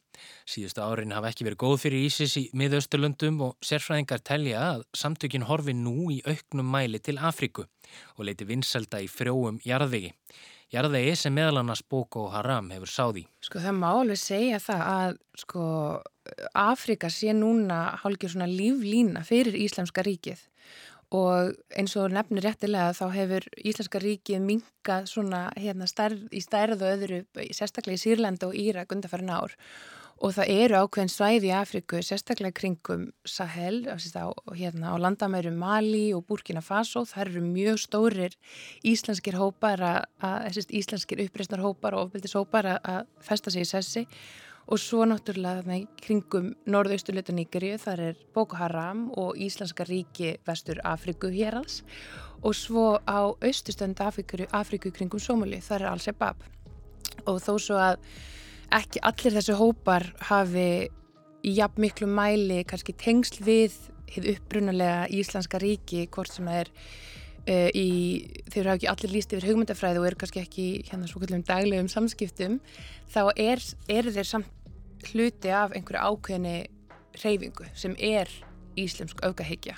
Síðustu 0.50 0.84
árin 0.84 1.14
hafa 1.16 1.30
ekki 1.30 1.46
verið 1.48 1.62
góð 1.62 1.76
fyrir 1.86 2.08
ISIS 2.10 2.34
í 2.42 2.42
miðausturlöndum 2.60 3.38
og 3.46 3.54
sérfræðingar 3.64 4.24
telja 4.28 4.64
að 4.74 4.82
samtökin 4.98 5.46
horfi 5.48 5.76
nú 5.78 6.10
í 6.12 6.20
auknum 6.28 6.68
mæli 6.74 7.00
til 7.00 7.16
Afriku 7.24 7.64
og 8.18 8.26
leiti 8.28 8.48
vinselda 8.50 9.00
í 9.00 9.08
frjóum 9.08 9.62
jarðvegi. 9.64 10.12
Jarðvegi 10.70 11.16
sem 11.18 11.34
meðal 11.34 11.64
annars 11.64 11.82
Boko 11.82 12.28
Haram 12.30 12.68
hefur 12.70 12.92
sáði. 12.94 13.24
Sko 13.42 13.62
það 13.64 13.78
má 13.80 13.88
alveg 13.90 14.20
segja 14.22 14.60
það 14.62 14.84
að 14.86 15.16
sko 15.42 15.64
Afrika 16.62 17.10
sé 17.10 17.34
núna 17.34 17.80
hálfgeir 18.04 18.36
svona 18.36 18.50
líflína 18.52 19.24
fyrir 19.26 19.58
Íslamska 19.58 20.06
ríkið 20.06 20.44
og 21.18 21.56
eins 21.74 21.96
og 21.98 22.14
nefnir 22.14 22.46
réttilega 22.46 22.94
þá 22.94 23.06
hefur 23.16 23.48
Íslenska 23.58 24.02
ríkið 24.04 24.44
minkað 24.46 25.10
svona 25.10 25.48
hérna 25.58 25.88
stærð, 25.90 26.28
í 26.30 26.42
stærð 26.46 26.84
og 26.84 26.92
öðru, 26.92 27.24
sérstaklega 27.50 27.98
í 27.98 28.04
Sýrland 28.04 28.46
og 28.46 28.54
Írak 28.54 28.94
undarfærin 28.94 29.34
ár 29.34 29.58
og 30.20 30.34
það 30.36 30.52
eru 30.52 30.80
ákveðin 30.84 31.12
svæði 31.14 31.48
í 31.50 31.54
Afriku, 31.56 32.02
sérstaklega 32.04 32.56
kringum 32.58 33.06
Sahel, 33.28 33.86
á, 33.88 33.96
hérna, 34.52 34.92
á 34.92 34.96
landamæru 35.00 35.54
Mali 35.56 36.10
og 36.16 36.26
Burkina 36.28 36.64
Faso, 36.64 37.06
það 37.08 37.24
eru 37.26 37.44
mjög 37.46 37.80
stórir 37.86 38.36
íslenskir 38.84 39.40
hópar, 39.40 39.80
að, 39.80 40.04
að, 40.20 40.60
íslenskir 40.76 41.24
uppreysnar 41.24 41.64
hópar 41.64 41.96
og 41.96 42.10
ofbildis 42.10 42.36
hópar 42.36 42.68
að 42.76 43.08
festa 43.24 43.54
sig 43.54 43.64
í 43.64 43.70
sessi. 43.70 44.06
Og 44.70 44.78
svo 44.78 45.02
náttúrulega 45.08 45.64
þarna 45.64 45.78
kringum 45.98 46.50
norðausturluta 46.70 47.34
Nýgerju, 47.34 47.80
þar 47.82 48.02
er 48.12 48.20
Boko 48.36 48.60
Haram 48.60 49.08
og 49.18 49.40
Íslenska 49.42 49.88
ríki 49.88 50.36
vestur 50.46 50.78
Afriku 50.86 51.32
hér 51.34 51.58
alls 51.58 51.80
og 52.44 52.54
svo 52.56 53.00
á 53.02 53.34
austustönd 53.34 54.00
Afriku, 54.06 54.44
Afriku 54.54 54.92
kringum 54.94 55.20
Somali, 55.20 55.58
þar 55.64 55.88
er 55.88 55.94
Al-Shabaab. 55.96 56.46
Og 57.26 57.42
þó 57.42 57.56
svo 57.58 57.80
að 57.82 57.98
ekki 58.76 59.02
allir 59.06 59.36
þessu 59.38 59.56
hópar 59.60 60.06
hafi 60.30 60.90
í 61.46 61.54
jafn 61.56 61.82
miklu 61.84 62.10
mæli 62.12 62.64
kannski 62.68 62.96
tengsl 63.00 63.44
við 63.46 63.76
hefur 64.10 64.34
upprunalega 64.34 65.08
Íslandska 65.14 65.62
ríki 65.62 66.06
hvort 66.12 66.34
sem 66.34 66.48
það 66.50 66.60
er 66.62 66.72
uh, 66.74 67.70
í, 67.74 67.90
þeir 68.50 68.62
eru 68.64 68.76
ekki 68.76 68.92
allir 68.92 69.14
líst 69.16 69.34
yfir 69.34 69.50
hugmyndafræði 69.52 70.02
og 70.02 70.10
eru 70.10 70.20
kannski 70.24 70.44
ekki 70.44 70.68
hérna 70.90 71.10
svo 71.10 71.24
kallum 71.24 71.46
daglegum 71.48 71.90
samskiptum 71.92 72.60
þá 73.14 73.22
er, 73.36 73.64
er 73.92 74.12
þeir 74.12 74.30
samt 74.34 75.10
hluti 75.10 75.52
af 75.56 75.74
einhverju 75.78 76.02
ákveðni 76.12 76.58
reyfingu 77.24 77.70
sem 77.78 77.96
er 77.96 78.32
íslemsk 78.80 79.22
aukahyggja 79.26 79.78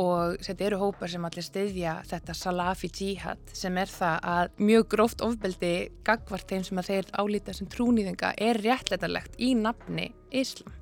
og 0.00 0.40
þetta 0.40 0.66
eru 0.66 0.78
hópar 0.80 1.10
sem 1.12 1.24
allir 1.26 1.44
styðja 1.44 1.94
þetta 2.08 2.36
Salafi 2.36 2.88
Jihad 2.94 3.52
sem 3.56 3.76
er 3.80 3.90
það 3.92 4.28
að 4.32 4.62
mjög 4.70 4.86
gróft 4.94 5.24
ofbeldi 5.24 5.72
gagvart 6.06 6.48
þeim 6.48 6.64
sem 6.66 6.80
að 6.80 6.90
þeir 6.90 7.10
álita 7.20 7.54
sem 7.56 7.68
trúnýðinga 7.70 8.32
er 8.40 8.60
réttleitarlegt 8.64 9.36
í 9.42 9.52
nafni 9.58 10.08
Íslam, 10.32 10.72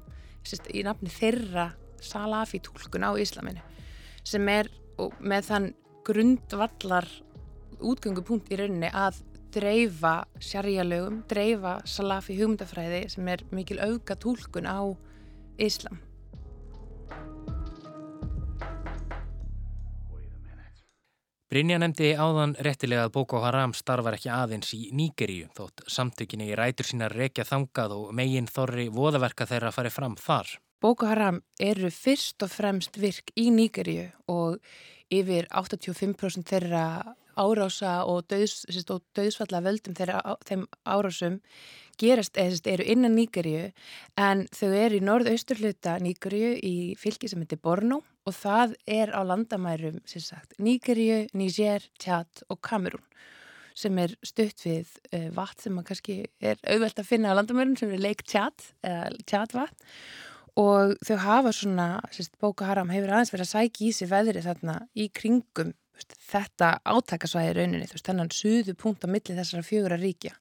í 0.71 0.85
nafni 0.87 1.11
þeirra 1.11 1.73
Salafi 2.05 2.63
tólkun 2.63 3.09
á 3.09 3.11
Íslaminu 3.19 3.65
sem 4.29 4.49
er 4.53 4.71
með 5.19 5.51
þann 5.51 5.71
grundvallar 6.07 7.09
útgöngupunkt 7.79 8.53
í 8.53 8.59
rauninni 8.59 8.91
að 8.95 9.23
dreifa 9.55 10.21
sjarjalögum, 10.43 11.23
dreifa 11.31 11.79
Salafi 11.89 12.37
hugmyndafræði 12.39 13.07
sem 13.11 13.31
er 13.33 13.43
mikil 13.51 13.81
auka 13.83 14.15
tólkun 14.21 14.69
á 14.69 14.95
Íslam 15.59 15.99
Brynja 21.59 21.75
nefndi 21.83 22.13
áðan 22.15 22.53
réttilega 22.63 23.09
að 23.09 23.17
Boko 23.17 23.41
Haram 23.43 23.73
starfar 23.75 24.15
ekki 24.15 24.29
aðeins 24.31 24.69
í 24.77 24.93
Nýgeríu 24.95 25.49
þótt 25.57 25.83
samtökinni 25.91 26.47
í 26.53 26.55
rætur 26.55 26.87
sína 26.87 27.09
rekja 27.11 27.43
þangað 27.49 27.97
og 27.97 28.13
megin 28.15 28.47
þorri 28.47 28.85
voðaverka 28.95 29.49
þeirra 29.51 29.73
að 29.73 29.75
fari 29.75 29.91
fram 29.91 30.15
þar. 30.23 30.53
Boko 30.79 31.09
Haram 31.11 31.41
eru 31.59 31.91
fyrst 31.91 32.47
og 32.47 32.53
fremst 32.53 33.01
virk 33.03 33.35
í 33.35 33.49
Nýgeríu 33.51 34.07
og 34.31 34.63
yfir 35.11 35.51
85% 35.51 36.47
þeirra 36.47 36.85
árása 37.35 38.05
og, 38.07 38.23
döðs, 38.31 38.63
og 38.87 39.03
döðsfalla 39.19 39.65
völdum 39.67 39.99
þeirra 39.99 40.39
þeim 40.47 40.63
árásum 40.87 41.41
gerast 42.01 42.39
eða 42.41 42.73
eru 42.73 42.87
innan 42.95 43.17
Nýgeríu 43.17 43.71
en 44.21 44.47
þau 44.55 44.71
eru 44.71 44.99
í 44.99 45.05
norðausturluta 45.05 45.99
Nýgeríu 46.03 46.55
í 46.65 46.77
fylki 47.01 47.31
sem 47.31 47.43
heitir 47.43 47.61
Borno 47.63 48.03
og 48.29 48.37
það 48.37 48.77
er 48.87 49.13
á 49.15 49.21
landamærum 49.25 50.01
Nýgeríu, 50.59 51.27
Níger, 51.33 51.85
Tjad 51.99 52.45
og 52.49 52.61
Kamerún 52.63 53.05
sem 53.79 53.99
er 54.03 54.15
stutt 54.27 54.65
við 54.65 54.89
uh, 55.15 55.29
vatn 55.37 55.63
sem 55.63 55.77
maður 55.77 55.93
kannski 55.93 56.17
er 56.43 56.59
auðvelt 56.67 56.99
að 56.99 57.11
finna 57.13 57.31
á 57.31 57.39
landamærum 57.39 57.77
sem 57.79 57.93
er 57.95 58.03
leik 58.03 58.25
Tjad 58.27 58.73
eða 58.83 59.13
Tjadvatn 59.23 59.87
og 60.59 60.97
þau 61.07 61.19
hafa 61.23 61.53
svona, 61.55 61.89
Boko 62.43 62.67
Haram 62.67 62.91
hefur 62.91 63.13
aðeins 63.15 63.31
verið 63.31 63.47
að 63.47 63.53
sækja 63.53 63.85
í 63.87 63.93
sig 63.95 64.11
veðri 64.11 64.43
þarna 64.43 64.81
í 64.99 65.07
kringum 65.15 65.71
þetta 66.29 66.79
átakasvæði 66.87 67.55
rauninni, 67.57 67.89
þú 67.89 67.97
veist, 67.97 68.09
þennan 68.09 68.31
suðu 68.35 68.75
punkt 68.79 69.07
á 69.07 69.09
milli 69.11 69.37
þessara 69.37 69.67
fjögur 69.67 69.95
að 69.97 70.05
ríkja. 70.07 70.35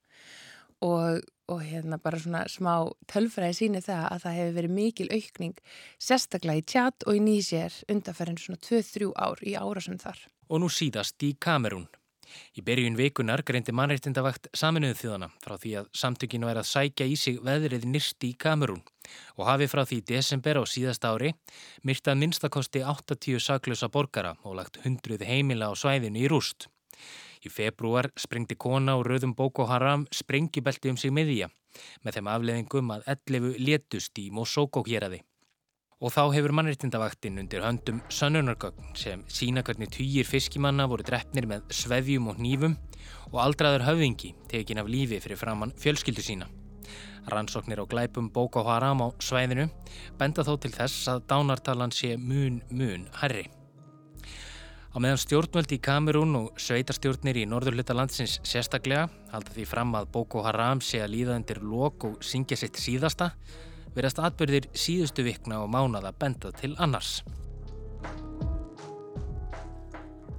Og 0.86 1.22
og 1.48 1.62
hérna 1.64 2.00
bara 2.02 2.20
svona 2.20 2.44
smá 2.52 2.74
tölfræði 3.08 3.60
síni 3.62 3.84
það 3.84 4.08
að 4.12 4.24
það 4.26 4.40
hefur 4.40 4.58
verið 4.58 4.76
mikil 4.78 5.08
aukning 5.14 5.62
sérstaklega 6.08 6.62
í 6.62 6.66
tjat 6.74 7.08
og 7.08 7.20
í 7.20 7.22
nýsér 7.24 7.78
undanferðin 7.92 8.42
svona 8.42 8.64
2-3 8.68 9.14
ár 9.16 9.44
í 9.44 9.56
ára 9.56 9.84
sem 9.84 10.00
þar. 10.02 10.20
Og 10.52 10.62
nú 10.64 10.70
síðast 10.72 11.24
í 11.24 11.36
Kamerún. 11.40 11.88
Í 12.60 12.62
berjun 12.66 12.98
vikunar 13.00 13.44
greindi 13.48 13.72
mannreittindavakt 13.72 14.50
saminuðu 14.58 14.98
þjóðana 15.00 15.30
frá 15.44 15.56
því 15.56 15.74
að 15.80 15.90
samtökinu 15.96 16.50
er 16.52 16.60
að 16.60 16.68
sækja 16.68 17.08
í 17.08 17.16
sig 17.20 17.38
veðrið 17.44 17.86
nýrst 17.88 18.26
í 18.28 18.34
Kamerún 18.36 18.84
og 19.38 19.48
hafi 19.48 19.70
frá 19.72 19.86
því 19.88 20.02
desember 20.12 20.60
á 20.60 20.64
síðast 20.68 21.08
ári 21.08 21.32
myrtað 21.88 22.20
minnstakosti 22.24 22.84
80 22.84 23.40
saklösa 23.48 23.88
borgara 23.94 24.36
og 24.44 24.58
lagt 24.60 24.82
hundruð 24.84 25.24
heimila 25.24 25.72
á 25.72 25.74
svæðinu 25.80 26.26
í 26.26 26.28
rúst. 26.32 26.68
Í 27.48 27.52
februar 27.54 28.10
sprengdi 28.20 28.58
kona 28.60 28.98
og 29.00 29.06
rauðum 29.08 29.32
Boko 29.38 29.68
Haram 29.70 30.04
sprengjubelti 30.12 30.92
um 30.92 30.98
sig 31.00 31.14
miðja 31.16 31.48
með 32.04 32.18
þeim 32.18 32.30
afleðingum 32.34 32.94
að 32.96 33.06
11 33.14 33.60
létust 33.64 34.20
í 34.20 34.28
Mosókó 34.36 34.84
héræði. 34.88 35.22
Og 36.04 36.12
þá 36.14 36.34
hefur 36.36 36.54
mannreittindavaktinn 36.58 37.40
undir 37.42 37.64
höndum 37.64 38.02
sannunargögn 38.14 38.92
sem 39.00 39.24
sína 39.32 39.64
hvernig 39.66 39.94
týjir 39.96 40.28
fiskimanna 40.28 40.90
voru 40.92 41.06
drefnir 41.08 41.48
með 41.50 41.72
svefjum 41.74 42.28
og 42.34 42.42
nýfum 42.44 42.76
og 43.32 43.40
aldraður 43.46 43.88
höfðingi 43.88 44.34
tekin 44.52 44.84
af 44.84 44.92
lífi 44.92 45.22
fyrir 45.24 45.40
framann 45.40 45.74
fjölskyldu 45.80 46.26
sína. 46.26 46.50
Rannsóknir 47.32 47.80
á 47.80 47.86
glæpum 47.88 48.28
Boko 48.34 48.66
Haram 48.68 49.02
á 49.02 49.08
svæðinu 49.24 49.70
benda 50.20 50.44
þó 50.44 50.58
til 50.60 50.76
þess 50.76 51.08
að 51.16 51.24
dánartalan 51.32 51.96
sé 51.96 52.18
mun 52.20 52.62
mun 52.70 53.08
herri. 53.22 53.48
Á 54.98 55.00
meðan 55.00 55.20
stjórnvöld 55.22 55.70
í 55.76 55.78
Kamerún 55.78 56.32
og 56.40 56.56
sveitarstjórnir 56.58 57.38
í 57.38 57.44
norðurluta 57.46 57.94
landsins 57.94 58.40
sérstaklega 58.42 59.04
halda 59.30 59.52
því 59.54 59.66
fram 59.70 59.92
að 59.94 60.08
Boko 60.16 60.42
Haram 60.42 60.80
sé 60.82 61.04
að 61.04 61.12
líða 61.14 61.36
undir 61.38 61.60
lok 61.62 62.06
og 62.08 62.16
syngja 62.26 62.58
sitt 62.58 62.80
síðasta 62.82 63.28
verðast 63.94 64.18
atbyrðir 64.26 64.66
síðustu 64.74 65.22
vikna 65.28 65.60
og 65.62 65.70
mánada 65.70 66.10
benda 66.18 66.50
til 66.50 66.72
annars. 66.82 67.20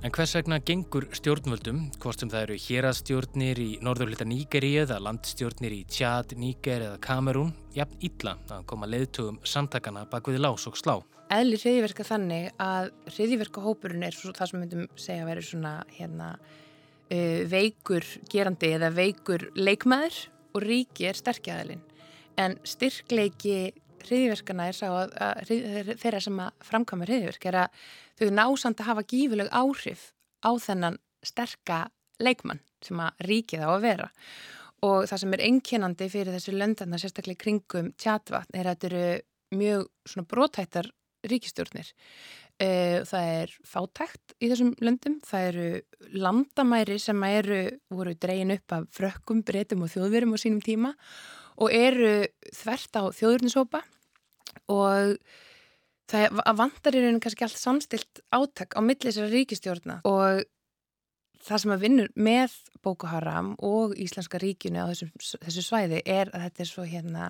En 0.03 0.11
hvers 0.11 0.35
vegna 0.35 0.59
gengur 0.59 1.07
stjórnvöldum, 1.15 1.79
hvort 2.03 2.19
sem 2.19 2.33
það 2.33 2.49
eru 2.49 2.57
hérastjórnir 2.65 3.61
í 3.62 3.69
norðurluta 3.79 4.27
Nígeríu 4.27 4.81
eða 4.88 4.99
landstjórnir 5.07 5.77
í 5.77 5.85
Tjad, 5.87 6.35
Níger 6.35 6.83
eða 6.88 6.99
Kamerún, 7.07 7.55
jafn 7.79 8.03
illa 8.11 8.35
að 8.50 8.67
koma 8.75 8.91
leiðtugum 8.91 9.38
samtakana 9.47 10.03
bak 10.11 10.27
við 10.27 10.43
lás 10.43 10.67
og 10.67 10.75
slá 10.83 10.97
eðli 11.35 11.58
hriðiverka 11.61 12.06
þannig 12.06 12.49
að 12.62 12.90
hriðiverkahópurinn 13.14 14.06
er 14.06 14.16
svo, 14.16 14.32
það 14.37 14.50
sem 14.50 14.62
myndum 14.62 14.88
segja 14.97 15.25
að 15.25 15.30
vera 15.32 15.44
svona 15.44 15.75
hérna, 15.97 16.30
uh, 16.38 17.40
veikur 17.50 18.06
gerandi 18.32 18.73
eða 18.78 18.92
veikur 18.97 19.49
leikmaður 19.58 20.23
og 20.56 20.64
ríki 20.64 21.08
er 21.08 21.18
sterkjaðalinn 21.18 21.85
en 22.38 22.56
styrkleiki 22.66 23.73
hriðiverkana 24.06 24.68
er 24.70 24.76
sá 24.76 24.87
að, 24.90 25.14
að, 25.18 25.40
að 25.50 25.90
þeirra 26.00 26.20
sem 26.23 26.42
að 26.42 26.66
framkvæmur 26.68 27.11
hriðiverk 27.11 27.49
er 27.50 27.61
að 27.64 27.80
þau 28.20 28.28
násand 28.35 28.82
að 28.82 28.90
hafa 28.92 29.06
gífuleg 29.11 29.50
áhrif 29.50 30.04
á 30.47 30.50
þennan 30.62 30.99
sterka 31.26 31.80
leikmann 32.23 32.62
sem 32.85 33.00
að 33.02 33.26
ríkið 33.26 33.66
á 33.66 33.70
að 33.73 33.85
vera. 33.85 34.08
Og 34.87 35.08
það 35.11 35.20
sem 35.25 35.35
er 35.35 35.44
einkennandi 35.49 36.08
fyrir 36.12 36.37
þessu 36.37 36.54
löndarna 36.54 37.00
sérstaklega 37.02 37.42
kringum 37.42 37.90
tjatvatn 37.99 38.58
er 38.58 38.68
að 38.68 38.76
þetta 38.76 38.90
eru 38.90 39.58
mjög 39.58 39.87
svona 40.06 40.30
brótættar 40.30 40.90
ríkistjórnir. 41.27 41.91
Eh, 42.59 43.05
það 43.07 43.33
er 43.43 43.53
fátækt 43.67 44.35
í 44.43 44.49
þessum 44.51 44.73
löndum, 44.83 45.19
það 45.23 45.49
eru 45.53 45.67
landamæri 46.19 46.97
sem 46.99 47.23
eru, 47.29 47.61
voru 47.95 48.15
dregin 48.19 48.55
upp 48.57 48.75
af 48.75 48.89
frökkum, 48.97 49.45
breytum 49.47 49.85
og 49.87 49.93
þjóðverum 49.93 50.35
á 50.35 50.39
sínum 50.43 50.63
tíma 50.65 50.91
og 51.59 51.71
eru 51.75 52.27
þvert 52.55 52.99
á 52.99 53.03
þjóðurnisópa 53.15 53.83
og 54.75 55.15
það 56.11 56.39
vantar 56.59 56.97
í 56.97 57.03
rauninu 57.03 57.23
kannski 57.23 57.47
allt 57.47 57.61
samstilt 57.61 58.23
átak 58.35 58.75
á 58.75 58.81
milli 58.83 59.07
þessara 59.07 59.31
ríkistjórna 59.33 60.01
og 60.09 60.43
það 61.45 61.63
sem 61.63 61.75
að 61.75 61.85
vinnur 61.85 62.15
með 62.19 62.55
Boko 62.83 63.11
Haram 63.11 63.53
og 63.65 63.95
Íslenska 63.99 64.41
ríkinu 64.43 64.83
á 64.83 64.91
þessu, 64.91 65.11
þessu 65.45 65.65
svæði 65.65 66.03
er 66.05 66.33
að 66.33 66.49
þetta 66.49 66.65
er 66.65 66.71
svo 66.73 66.87
hérna, 66.89 67.29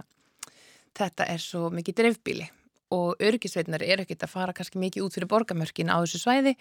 þetta 0.96 1.28
er 1.34 1.42
svo 1.42 1.68
mikið 1.74 2.00
drefbíli 2.00 2.48
og 2.94 3.20
örgisveitnar 3.20 3.84
er 3.84 4.02
ekkert 4.04 4.24
að 4.24 4.34
fara 4.34 4.54
kannski 4.56 4.80
mikið 4.80 5.06
út 5.06 5.16
fyrir 5.16 5.30
borgamörkin 5.30 5.92
á 5.92 6.00
þessu 6.00 6.22
svæði. 6.22 6.54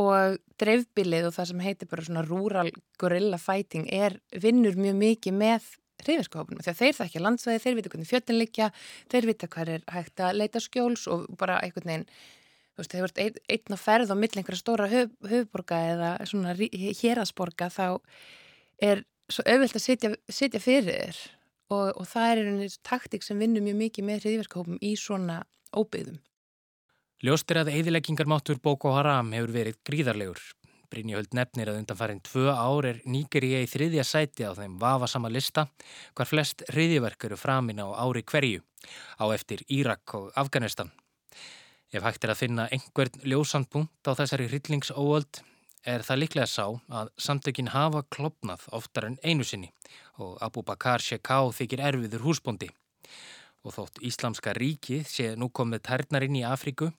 Og 0.00 0.38
dreifbilið 0.58 1.28
og 1.28 1.34
það 1.36 1.50
sem 1.50 1.62
heitir 1.62 1.90
bara 1.90 2.04
svona 2.06 2.24
rural 2.26 2.70
gorilla 2.98 3.38
fighting 3.38 3.86
er 3.94 4.18
vinnur 4.42 4.78
mjög 4.78 4.96
mikið 4.98 5.36
með 5.38 5.68
reyðverkahópunum 6.04 6.62
að 6.62 6.80
þeir 6.80 6.96
það 6.96 7.04
ekki 7.06 7.20
að 7.20 7.26
landsvæði, 7.28 7.60
þeir 7.62 7.76
vita 7.78 7.92
hvernig 7.92 8.08
fjöldin 8.10 8.40
liggja, 8.40 8.70
þeir 9.12 9.28
vita 9.30 9.48
hvað 9.50 9.70
er 9.76 9.84
hægt 9.94 10.22
að 10.26 10.40
leita 10.40 10.62
skjóls 10.62 11.06
og 11.10 11.28
bara 11.38 11.60
einhvern 11.62 11.90
veginn 11.90 12.08
þú 12.74 12.82
veist, 12.82 12.92
þegar 12.92 13.06
ert 13.08 13.20
ein, 13.22 13.38
einn 13.54 13.76
á 13.76 13.78
ferð 13.78 14.12
á 14.12 14.16
mill 14.18 14.32
einhverja 14.34 14.60
stóra 14.60 14.90
höf, 14.90 15.14
höfborga 15.30 15.80
eða 15.92 16.10
svona 16.26 16.54
héraðsborga 16.58 17.70
þá 17.70 17.86
er 18.82 19.04
svo 19.30 19.46
auðvilt 19.46 19.78
að 19.78 19.84
sitja, 19.84 20.12
sitja 20.28 20.60
fyrir 20.60 20.90
þér. 20.90 21.20
Og, 21.72 21.86
og 21.96 22.06
það 22.10 22.30
er 22.30 22.40
veginn 22.44 22.74
taktik 22.84 23.24
sem 23.24 23.38
vinnur 23.40 23.64
mjög 23.64 23.78
mikið 23.78 24.08
með 24.08 24.26
hriðverkahópum 24.26 24.82
í 24.84 24.92
svona 25.00 25.40
óbyggðum. 25.76 26.20
Ljóstir 27.24 27.60
að 27.60 27.72
eðileggingarmáttur 27.72 28.58
Boko 28.62 28.92
Haram 28.96 29.32
hefur 29.32 29.52
verið 29.54 29.80
gríðarlegur. 29.88 30.40
Brynjöld 30.92 31.32
nefnir 31.34 31.70
að 31.72 31.78
undanfærin 31.80 32.20
tvö 32.22 32.52
ár 32.52 32.86
er 32.86 32.98
Nígeríja 33.08 33.62
í 33.64 33.70
þriðja 33.70 34.04
sæti 34.06 34.44
á 34.46 34.52
þeim 34.54 34.76
vafasama 34.82 35.30
lista 35.32 35.64
hvar 36.14 36.28
flest 36.28 36.62
hriðiverk 36.68 37.24
eru 37.26 37.38
framin 37.40 37.80
á 37.82 37.88
ári 37.96 38.22
hverju 38.22 38.60
á 39.18 39.24
eftir 39.34 39.64
Írak 39.72 40.14
og 40.18 40.30
Afganistan. 40.36 40.92
Ef 41.94 42.02
hægt 42.02 42.24
er 42.26 42.34
að 42.34 42.42
finna 42.42 42.68
einhvern 42.74 43.20
ljósandpunkt 43.22 44.10
á 44.10 44.12
þessari 44.18 44.50
hryllingsóöld 44.50 45.40
er 45.84 46.02
það 46.02 46.20
líklega 46.22 46.46
sá 46.48 46.64
að 47.00 47.10
samtökin 47.20 47.70
hafa 47.74 48.02
klopnað 48.10 48.64
oftar 48.74 49.08
en 49.10 49.18
einu 49.22 49.44
sinni 49.44 49.70
og 50.18 50.38
Abu 50.42 50.64
Bakar 50.66 51.02
Shekau 51.04 51.52
þykir 51.54 51.82
erfiður 51.90 52.24
húsbóndi. 52.26 52.70
Og 53.64 53.72
þótt 53.72 54.02
Íslamska 54.04 54.52
ríkið 54.56 55.06
sé 55.08 55.30
nú 55.40 55.48
komið 55.48 55.86
tærnar 55.88 56.26
inn 56.26 56.36
í 56.36 56.44
Afríku 56.44 56.90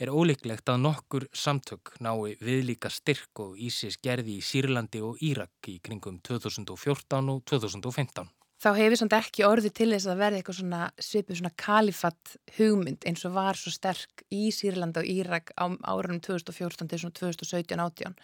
er 0.00 0.10
ólíklegt 0.10 0.68
að 0.72 0.82
nokkur 0.82 1.28
samtök 1.36 1.94
nái 2.02 2.34
viðlíka 2.42 2.90
styrk 2.90 3.44
og 3.44 3.60
Ísis 3.60 4.00
gerði 4.02 4.40
í 4.40 4.44
Sýrlandi 4.44 5.02
og 5.06 5.22
Írak 5.22 5.70
í 5.70 5.78
kringum 5.84 6.18
2014 6.26 7.30
og 7.34 7.42
2015 7.46 8.30
þá 8.60 8.70
hefur 8.76 8.98
samt 9.00 9.16
ekki 9.16 9.46
orði 9.48 9.70
til 9.72 9.88
þess 9.94 10.10
að 10.10 10.20
verði 10.20 10.40
eitthvað 10.40 10.58
svona 10.58 10.82
svipið 11.00 11.38
svona 11.38 11.52
kalifatt 11.62 12.34
hugmynd 12.58 13.06
eins 13.08 13.24
og 13.24 13.36
var 13.36 13.60
svo 13.60 13.72
sterk 13.72 14.24
í 14.28 14.50
Sýrlanda 14.52 15.04
og 15.04 15.08
Írak 15.08 15.54
á 15.56 15.64
árunum 15.88 16.20
2014 16.26 16.90
til 16.90 17.00
svona 17.00 17.16
2017-18 17.16 18.18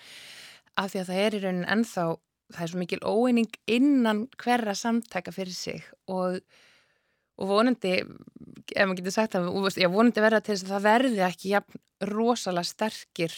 af 0.76 0.92
því 0.92 1.02
að 1.02 1.10
það 1.10 1.22
er 1.22 1.36
í 1.38 1.42
raunin 1.44 1.68
ennþá 1.76 2.06
það 2.52 2.62
er 2.62 2.72
svo 2.72 2.82
mikil 2.82 3.02
óeining 3.02 3.60
innan 3.78 4.26
hverra 4.42 4.76
samtæka 4.76 5.32
fyrir 5.34 5.56
sig 5.56 5.86
og, 6.12 6.40
og 7.36 7.50
vonandi 7.50 7.98
ef 8.00 8.86
maður 8.86 9.00
getur 9.00 9.14
sagt 9.14 9.36
það, 9.36 9.50
já 9.76 9.90
vonandi 9.92 10.24
verða 10.24 10.42
til 10.42 10.54
þess 10.54 10.66
að 10.66 10.72
það 10.74 10.88
verði 10.88 11.22
ekki 11.26 11.52
jafn 11.52 11.84
rosalega 12.12 12.70
sterkir 12.70 13.36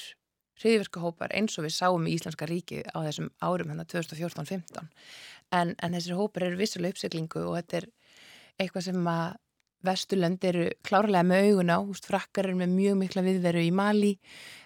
hriðverkahópar 0.59 1.35
eins 1.39 1.59
og 1.59 1.67
við 1.67 1.77
sáum 1.77 2.07
í 2.09 2.15
Íslandska 2.17 2.49
ríki 2.51 2.83
á 2.83 2.99
þessum 3.07 3.29
árum 3.45 3.71
hérna 3.71 3.87
2014-15 3.91 4.89
en, 5.55 5.75
en 5.75 5.95
þessir 5.95 6.19
hópar 6.19 6.49
eru 6.49 6.59
vissulega 6.59 6.97
uppseglingu 6.97 7.45
og 7.45 7.59
þetta 7.61 7.83
er 7.83 7.91
eitthvað 8.59 8.89
sem 8.91 9.13
að 9.13 9.37
Vesturlönd 9.87 10.43
eru 10.43 10.65
klárlega 10.83 11.23
með 11.23 11.53
augun 11.53 11.71
á, 11.71 11.79
frakkar 12.03 12.49
eru 12.49 12.59
með 12.59 12.73
mjög 12.75 12.97
mikla 12.99 13.23
viðveru 13.23 13.61
í 13.63 13.71
Mali, 13.71 14.17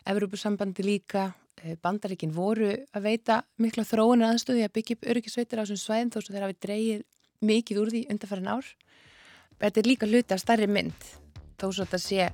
Evrópusambandi 0.09 0.87
líka, 0.87 1.35
eh, 1.61 1.77
bandaríkin 1.77 2.33
voru 2.33 2.71
að 2.97 3.03
veita 3.05 3.43
mikla 3.61 3.85
þróunar 3.85 4.33
aðstöði 4.33 4.65
að 4.65 4.73
byggja 4.73 4.97
upp 4.97 5.09
öryggisveitir 5.13 5.61
á 5.61 5.65
þessum 5.69 5.83
svæðin 5.83 6.13
þó 6.15 6.19
svo 6.23 6.33
þeir 6.33 6.47
hafi 6.47 6.59
dreyið 6.65 7.05
mikið 7.43 7.83
úr 7.83 7.93
því 7.93 8.03
undarfærin 8.09 8.49
ár. 8.49 8.67
Þetta 9.63 9.79
er 9.79 9.87
líka 9.87 10.07
hluti 10.11 10.35
af 10.35 10.41
starri 10.43 10.67
mynd, 10.67 11.05
þó 11.55 11.69
svo 11.69 11.85
þetta 11.85 11.99
sé, 12.03 12.25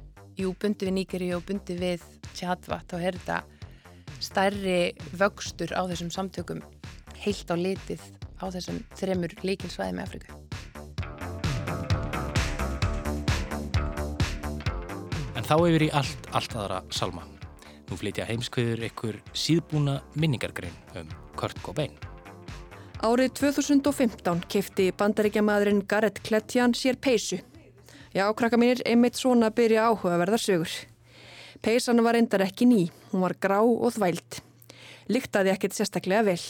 jú, 0.41 0.55
bundi 0.57 0.87
við 0.89 0.95
Níkeri 0.97 1.27
og 1.37 1.43
bundi 1.45 1.75
við 1.77 2.07
Tjadva, 2.33 2.79
þá 2.89 2.95
er 3.03 3.19
þetta 3.19 3.41
starri 4.25 4.79
vöxtur 5.13 5.75
á 5.77 5.85
þessum 5.91 6.09
samtökum 6.15 6.63
heilt 7.21 7.53
á 7.53 7.57
litið 7.61 8.01
á 8.41 8.49
þessum 8.49 8.81
þremur 8.97 9.37
líkilsvæði 9.45 9.99
með 9.99 10.09
Afrika. 10.09 10.39
En 15.37 15.45
þá 15.45 15.57
yfir 15.69 15.85
í 15.85 15.93
allt, 16.01 16.33
allt 16.33 16.57
aðra 16.57 16.81
salma. 16.89 17.29
Nú 17.91 18.01
flytja 18.01 18.25
heimskviður 18.25 18.89
ykkur 18.89 19.21
síðbúna 19.37 20.01
minningargrein 20.17 20.81
um 20.97 21.13
Kurt 21.37 21.61
Cobain. 21.61 21.93
Árið 22.99 23.31
2015 23.39 24.41
kifti 24.51 24.89
bandaríkjamaðurinn 24.99 25.85
Garrett 25.87 26.17
Kletjan 26.27 26.73
sér 26.75 26.97
peysu. 26.99 27.37
Já, 28.11 28.25
krakka 28.35 28.59
mínir, 28.59 28.81
einmitt 28.83 29.15
svona 29.15 29.53
byrja 29.55 29.85
áhugaverðar 29.87 30.43
sögur. 30.43 30.73
Peysan 31.63 32.03
var 32.03 32.17
endar 32.19 32.43
ekki 32.43 32.67
ný, 32.67 32.89
hún 33.13 33.23
var 33.23 33.37
grá 33.39 33.61
og 33.63 33.93
þvæld. 33.95 34.41
Líktaði 35.15 35.53
ekkert 35.53 35.77
sérstaklega 35.77 36.25
vel. 36.27 36.43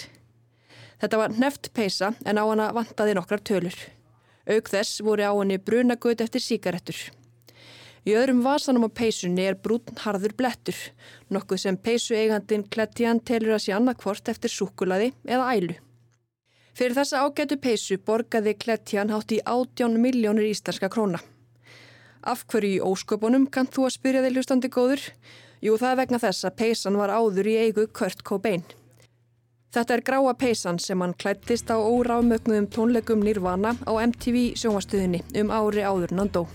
Þetta 1.03 1.21
var 1.21 1.35
neft 1.37 1.69
peisa 1.77 2.15
en 2.25 2.41
á 2.41 2.45
hana 2.49 2.71
vantaði 2.73 3.17
nokkrar 3.19 3.45
tölur. 3.45 3.77
Aug 4.49 4.71
þess 4.73 5.03
voru 5.05 5.29
á 5.29 5.37
henni 5.37 5.59
brunagöð 5.61 6.23
eftir 6.25 6.41
síkaretur. 6.41 7.03
Í 8.09 8.15
öðrum 8.17 8.41
vasanum 8.41 8.89
á 8.89 8.91
peisunni 8.97 9.45
er 9.45 9.59
brún 9.61 10.01
harður 10.01 10.33
blettur, 10.33 10.81
nokkuð 11.29 11.61
sem 11.61 11.77
peisu 11.77 12.17
eigandin 12.17 12.65
Klettian 12.73 13.21
telur 13.21 13.59
að 13.59 13.67
sé 13.67 13.77
annarkvort 13.77 14.33
eftir 14.33 14.55
súkulaði 14.55 15.13
eða 15.29 15.53
ælu. 15.53 15.77
Fyrir 16.79 16.95
þessa 16.95 17.25
ágætu 17.27 17.57
peisu 17.59 17.97
borgaði 18.07 18.53
Klettian 18.55 19.11
hátt 19.11 19.33
í 19.35 19.41
18 19.43 19.97
miljónir 19.99 20.47
íslenska 20.47 20.87
króna. 20.87 21.19
Af 22.23 22.45
hverju 22.47 22.77
í 22.77 22.85
ósköpunum 22.87 23.49
kann 23.51 23.67
þú 23.67 23.89
að 23.89 23.97
spyrja 23.97 24.23
þig 24.23 24.37
hlustandi 24.37 24.71
góður? 24.71 25.03
Jú, 25.59 25.75
það 25.75 25.91
er 25.91 25.99
vegna 26.05 26.21
þess 26.23 26.47
að 26.47 26.57
peisan 26.63 27.01
var 27.01 27.11
áður 27.11 27.51
í 27.51 27.57
eigu 27.65 27.89
Kurt 27.91 28.23
Cobain. 28.23 28.63
Þetta 29.75 29.97
er 29.97 30.07
gráa 30.07 30.37
peysan 30.39 30.79
sem 30.79 31.03
hann 31.03 31.19
klættist 31.19 31.67
á 31.67 31.83
órámögnuðum 31.83 32.71
tónleikum 32.71 33.27
Nirvana 33.27 33.75
á 33.83 33.93
MTV 33.99 34.55
sjónvastuðinni 34.63 35.25
um 35.43 35.51
ári 35.51 35.83
áður 35.83 36.15
en 36.15 36.23
hann 36.23 36.31
dó. 36.31 36.47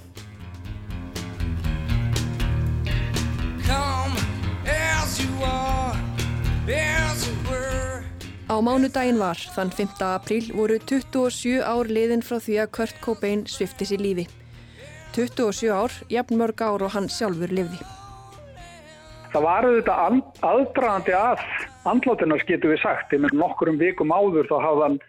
Á 8.53 8.61
mánudaginn 8.61 9.17
var, 9.17 9.39
þann 9.55 9.71
5. 9.73 10.01
apríl, 10.05 10.51
voru 10.53 10.75
27 10.77 11.63
ár 11.65 11.87
liðin 11.89 12.21
frá 12.21 12.35
því 12.37 12.57
að 12.61 12.67
Kurt 12.77 12.99
Cobain 13.01 13.39
svifti 13.49 13.87
sér 13.89 14.03
lífi. 14.05 14.27
27 15.15 15.71
ár, 15.73 15.95
jafn 16.13 16.37
mörg 16.37 16.61
ár 16.61 16.83
og 16.85 16.93
hann 16.93 17.09
sjálfur 17.09 17.49
lifði. 17.49 17.79
Það 19.33 19.45
var 19.47 19.65
auðvitað 19.65 20.19
aðdraðandi 20.51 21.15
að 21.17 21.41
andlátinars 21.89 22.45
getur 22.45 22.75
við 22.75 22.83
sagt. 22.83 23.15
Í 23.17 23.23
nokkur 23.33 23.73
um 23.73 23.81
vikum 23.81 24.13
áður 24.13 24.45
þá 24.51 24.55
hafði 24.67 24.85
hann 24.85 24.99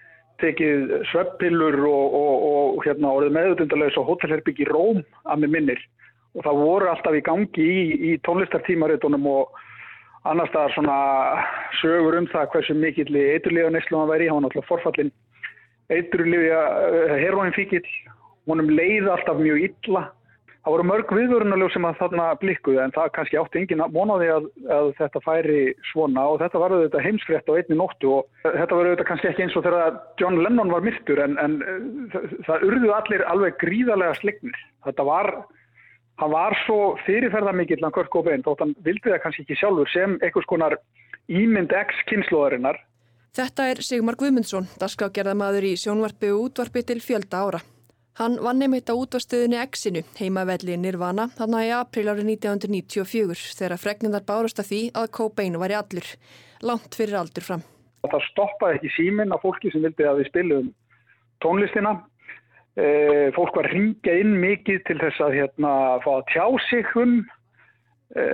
tekið 0.40 0.96
sveppillur 1.10 1.78
og, 1.90 2.16
og, 2.22 2.48
og 2.48 2.88
hérna, 2.88 3.12
orðið 3.12 3.36
meðutundarlegs 3.36 4.00
á 4.00 4.08
hótelherbyggi 4.08 4.70
Róm 4.72 5.04
að 5.28 5.44
með 5.44 5.56
minnir. 5.58 5.84
Og 6.32 6.48
það 6.48 6.64
voru 6.64 6.88
alltaf 6.94 7.20
í 7.20 7.26
gangi 7.28 7.68
í, 7.76 7.84
í 8.08 8.16
tónlistartímaritunum 8.24 9.28
og 9.36 9.63
annar 10.24 10.50
staðar 10.50 10.74
svona 10.74 10.98
sögur 11.80 12.18
um 12.18 12.26
það 12.32 12.50
hversu 12.54 12.76
mikill 12.78 13.12
eiturliða 13.14 13.72
neyslu 13.74 14.00
hann 14.00 14.10
væri. 14.10 14.28
Hann 14.30 14.40
var 14.40 14.46
náttúrulega 14.48 14.70
forfallin 14.70 15.14
eiturliða 15.92 16.60
eh, 16.88 17.16
heroin 17.24 17.56
fíkil. 17.56 17.84
Honum 18.48 18.68
leiði 18.72 19.08
alltaf 19.08 19.40
mjög 19.40 19.66
illa 19.70 20.08
Það 20.64 20.72
voru 20.72 20.84
mörg 20.88 21.10
viðvörunarljóð 21.12 21.72
sem 21.74 21.84
að 21.84 21.98
þarna 21.98 22.26
blikkuði 22.40 22.78
en 22.80 22.92
það 22.94 23.10
kannski 23.12 23.36
átti 23.36 23.58
engin 23.60 23.82
að 23.84 23.96
vonaði 23.98 24.28
að, 24.32 24.46
að 24.72 24.86
þetta 24.96 25.20
færi 25.20 25.58
svona 25.90 26.22
og 26.24 26.38
þetta 26.40 26.62
var 26.62 26.72
auðvitað 26.72 27.04
heimsfrétt 27.04 27.50
á 27.52 27.56
einni 27.58 27.76
nóttu 27.76 28.12
og 28.14 28.46
þetta 28.46 28.78
var 28.78 28.88
auðvitað 28.88 29.08
kannski 29.10 29.28
ekki 29.28 29.44
eins 29.44 29.56
og 29.60 29.66
þegar 29.66 29.98
John 30.22 30.40
Lennon 30.40 30.72
var 30.72 30.86
myrtur 30.86 31.20
en, 31.20 31.36
en 31.42 31.58
það, 32.14 32.32
það 32.46 32.64
urðu 32.70 32.94
allir 32.96 33.26
alveg 33.28 33.58
gríðarlega 33.60 34.16
slignir. 34.22 34.64
Þetta 34.88 35.06
var, 35.10 35.30
hann 36.20 36.32
var 36.32 36.56
svo 36.64 36.94
fyrirferða 37.06 37.52
mikill 37.56 37.82
hann 37.82 37.94
Kurt 37.94 38.10
Cobain 38.12 38.44
þótt 38.46 38.64
hann 38.64 38.74
vildi 38.86 39.10
það 39.10 39.22
kannski 39.24 39.44
ekki 39.44 39.60
sjálfur 39.60 39.90
sem 39.92 40.18
einhvers 40.22 40.48
konar 40.50 40.78
ímynd 41.28 41.72
X-kynnslóðarinnar. 41.74 42.80
Þetta 43.34 43.68
er 43.72 43.80
Sigmar 43.82 44.14
Guðmundsson, 44.18 44.68
daskágerðamadur 44.78 45.64
í 45.66 45.76
sjónvarpi 45.80 46.30
og 46.30 46.50
útvarpi 46.50 46.84
til 46.86 47.00
fjölda 47.02 47.40
ára. 47.42 47.60
Hann 48.14 48.36
vann 48.38 48.60
nefnitt 48.62 48.86
á 48.86 48.94
útvarstöðunni 48.94 49.58
Exinu, 49.58 50.04
heimavelli 50.20 50.76
Nirvana, 50.78 51.24
þannig 51.34 51.58
að 51.58 51.66
í 51.66 51.72
april 51.74 52.04
árið 52.12 52.28
1994 52.36 53.56
þegar 53.58 53.80
fregnindar 53.82 54.22
bárust 54.28 54.60
að 54.62 54.68
því 54.68 54.80
að 55.00 55.08
Cobain 55.18 55.58
var 55.58 55.74
í 55.74 55.78
allur, 55.80 56.10
langt 56.62 56.94
fyrir 56.94 57.18
aldur 57.18 57.42
fram. 57.42 57.64
Það 58.06 58.26
stoppaði 58.28 58.78
ekki 58.78 58.92
símin 58.94 59.34
af 59.34 59.42
fólki 59.42 59.72
sem 59.74 59.82
vildi 59.82 60.06
að 60.06 60.20
við 60.20 60.30
spilum 60.30 60.70
tónlistina. 61.42 61.96
E, 62.74 62.86
fólk 63.36 63.54
var 63.54 63.68
ringja 63.70 64.16
inn 64.18 64.34
mikið 64.42 64.80
til 64.88 64.98
þess 64.98 65.22
að 65.22 65.36
hérna, 65.38 65.74
fá 66.02 66.10
að 66.16 66.24
tjá 66.32 66.46
sig 66.68 66.96
um 66.98 67.20
e, 68.16 68.24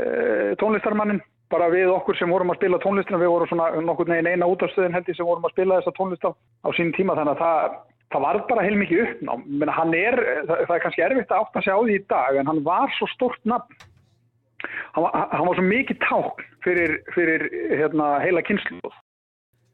tónlistarmannin. 0.63 1.21
Bara 1.51 1.67
við 1.73 1.91
okkur 1.91 2.15
sem 2.15 2.31
vorum 2.31 2.53
að 2.53 2.61
spila 2.61 2.79
tónlistina, 2.79 3.19
við 3.19 3.33
vorum 3.33 3.51
svona 3.51 3.83
nokkur 3.83 4.09
negin 4.09 4.31
eina 4.31 4.47
útvarstöðin 4.47 4.95
heldur 4.95 5.17
sem 5.19 5.27
vorum 5.27 5.49
að 5.49 5.57
spila 5.57 5.81
þessa 5.81 5.97
tónlista 5.97 6.31
á 6.31 6.69
sín 6.77 6.93
tíma 6.95 7.17
þannig 7.19 7.35
að 7.35 7.43
það 7.43 7.79
það 8.11 8.25
var 8.25 8.41
bara 8.49 8.65
heilmikið 8.67 9.05
uppnám. 9.05 9.45
Menna, 9.61 9.85
er, 9.99 10.19
það, 10.49 10.65
það 10.67 10.75
er 10.77 10.83
kannski 10.85 11.05
erfitt 11.07 11.35
að 11.35 11.45
átta 11.45 11.63
sig 11.65 11.75
á 11.75 11.81
því 11.81 11.97
í 11.99 12.05
dag 12.11 12.41
en 12.41 12.51
hann 12.51 12.63
var 12.67 12.95
svo 12.97 13.09
stort 13.15 13.43
nafn. 13.49 13.87
Hann 14.97 15.07
var, 15.07 15.29
hann 15.31 15.47
var 15.47 15.59
svo 15.59 15.67
mikið 15.67 16.01
ták 16.05 16.43
fyrir, 16.65 16.97
fyrir 17.15 17.47
hérna, 17.71 18.17
heila 18.25 18.43
kynsluð. 18.47 18.99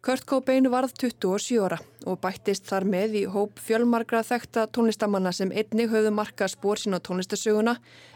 Kurt 0.06 0.22
Cobain 0.22 0.68
varð 0.70 0.92
27 0.94 1.56
ára 1.66 1.76
og 2.06 2.20
bættist 2.22 2.68
þar 2.70 2.84
með 2.86 3.14
í 3.18 3.22
hóp 3.26 3.58
fjölmargra 3.58 4.20
þekta 4.22 4.68
tónlistamanna 4.70 5.32
sem 5.34 5.50
einnig 5.50 5.88
höfðu 5.90 6.12
marka 6.14 6.46
spór 6.46 6.78
sín 6.78 6.94
á 6.94 7.02
tónlistasöguna 7.02 7.72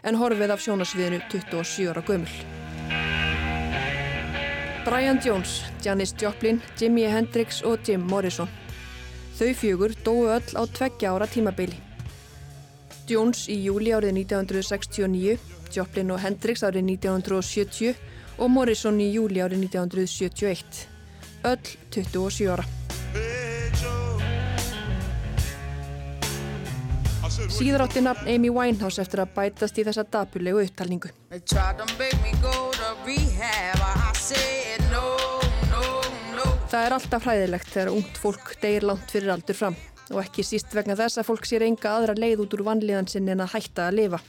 en 0.07 0.15
horfið 0.15 0.53
af 0.55 0.61
sjónasviðinu 0.63 1.19
27 1.33 1.89
ára 1.91 2.03
gömul. 2.07 2.31
Brian 4.85 5.19
Jones, 5.19 5.65
Janis 5.83 6.15
Joplin, 6.15 6.61
Jimi 6.79 7.03
Hendrix 7.11 7.59
og 7.67 7.83
Jim 7.83 8.07
Morrison. 8.07 8.47
Þau 9.35 9.51
fjögur 9.51 9.97
dói 10.05 10.31
öll 10.37 10.55
á 10.55 10.63
tveggja 10.63 11.11
ára 11.11 11.27
tímabili. 11.27 11.75
Jones 13.03 13.49
í 13.51 13.59
júli 13.65 13.91
árið 13.91 14.15
1969, 14.21 15.35
Joplin 15.75 16.15
og 16.15 16.23
Hendrix 16.23 16.63
árið 16.63 16.87
1970 16.95 17.99
og 18.39 18.55
Morrison 18.55 19.03
í 19.03 19.11
júli 19.11 19.43
árið 19.43 19.67
1971 19.67 20.90
öll 21.43 21.73
27 21.91 22.51
ára. 22.51 22.65
Síðar 27.51 27.85
átti 27.85 28.01
nafn 28.03 28.27
Amy 28.29 28.49
Winehouse 28.51 29.01
eftir 29.01 29.21
að 29.23 29.31
bætast 29.35 29.77
í 29.79 29.85
þessa 29.87 30.03
dapulegu 30.03 30.61
upptalningu. 30.65 31.11
Það 36.71 36.85
er 36.85 36.95
alltaf 36.95 37.25
hræðilegt 37.25 37.71
þegar 37.71 37.93
ungt 37.93 38.19
fólk 38.19 38.53
deyir 38.61 38.85
langt 38.87 39.11
fyrir 39.11 39.33
aldur 39.33 39.57
fram 39.57 39.79
og 40.11 40.21
ekki 40.23 40.43
síst 40.45 40.75
vegna 40.75 40.95
þess 40.99 41.21
að 41.21 41.27
fólk 41.31 41.47
sér 41.47 41.65
enga 41.65 41.95
aðra 41.95 42.15
leið 42.19 42.45
út 42.45 42.55
úr 42.57 42.65
vanlíðan 42.67 43.09
sinn 43.11 43.31
en 43.31 43.43
að 43.43 43.55
hætta 43.55 43.87
að 43.87 43.97
lifa, 43.99 44.19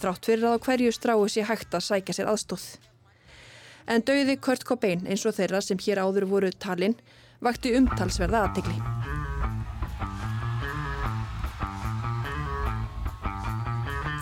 þrátt 0.00 0.28
fyrir 0.28 0.48
að 0.48 0.56
á 0.56 0.64
hverju 0.66 0.92
stráu 0.96 1.24
sé 1.32 1.44
hægt 1.48 1.76
að 1.76 1.86
sækja 1.90 2.16
sér 2.18 2.30
aðstóð 2.32 2.68
en 3.86 4.02
dauði 4.02 4.36
Kurt 4.42 4.66
Cobain 4.66 5.06
eins 5.06 5.26
og 5.26 5.36
þeirra 5.38 5.62
sem 5.62 5.78
hér 5.80 6.02
áður 6.02 6.28
voru 6.30 6.50
talinn 6.52 6.96
vakti 7.42 7.74
umtalsverða 7.78 8.46
aðtegli. 8.46 8.78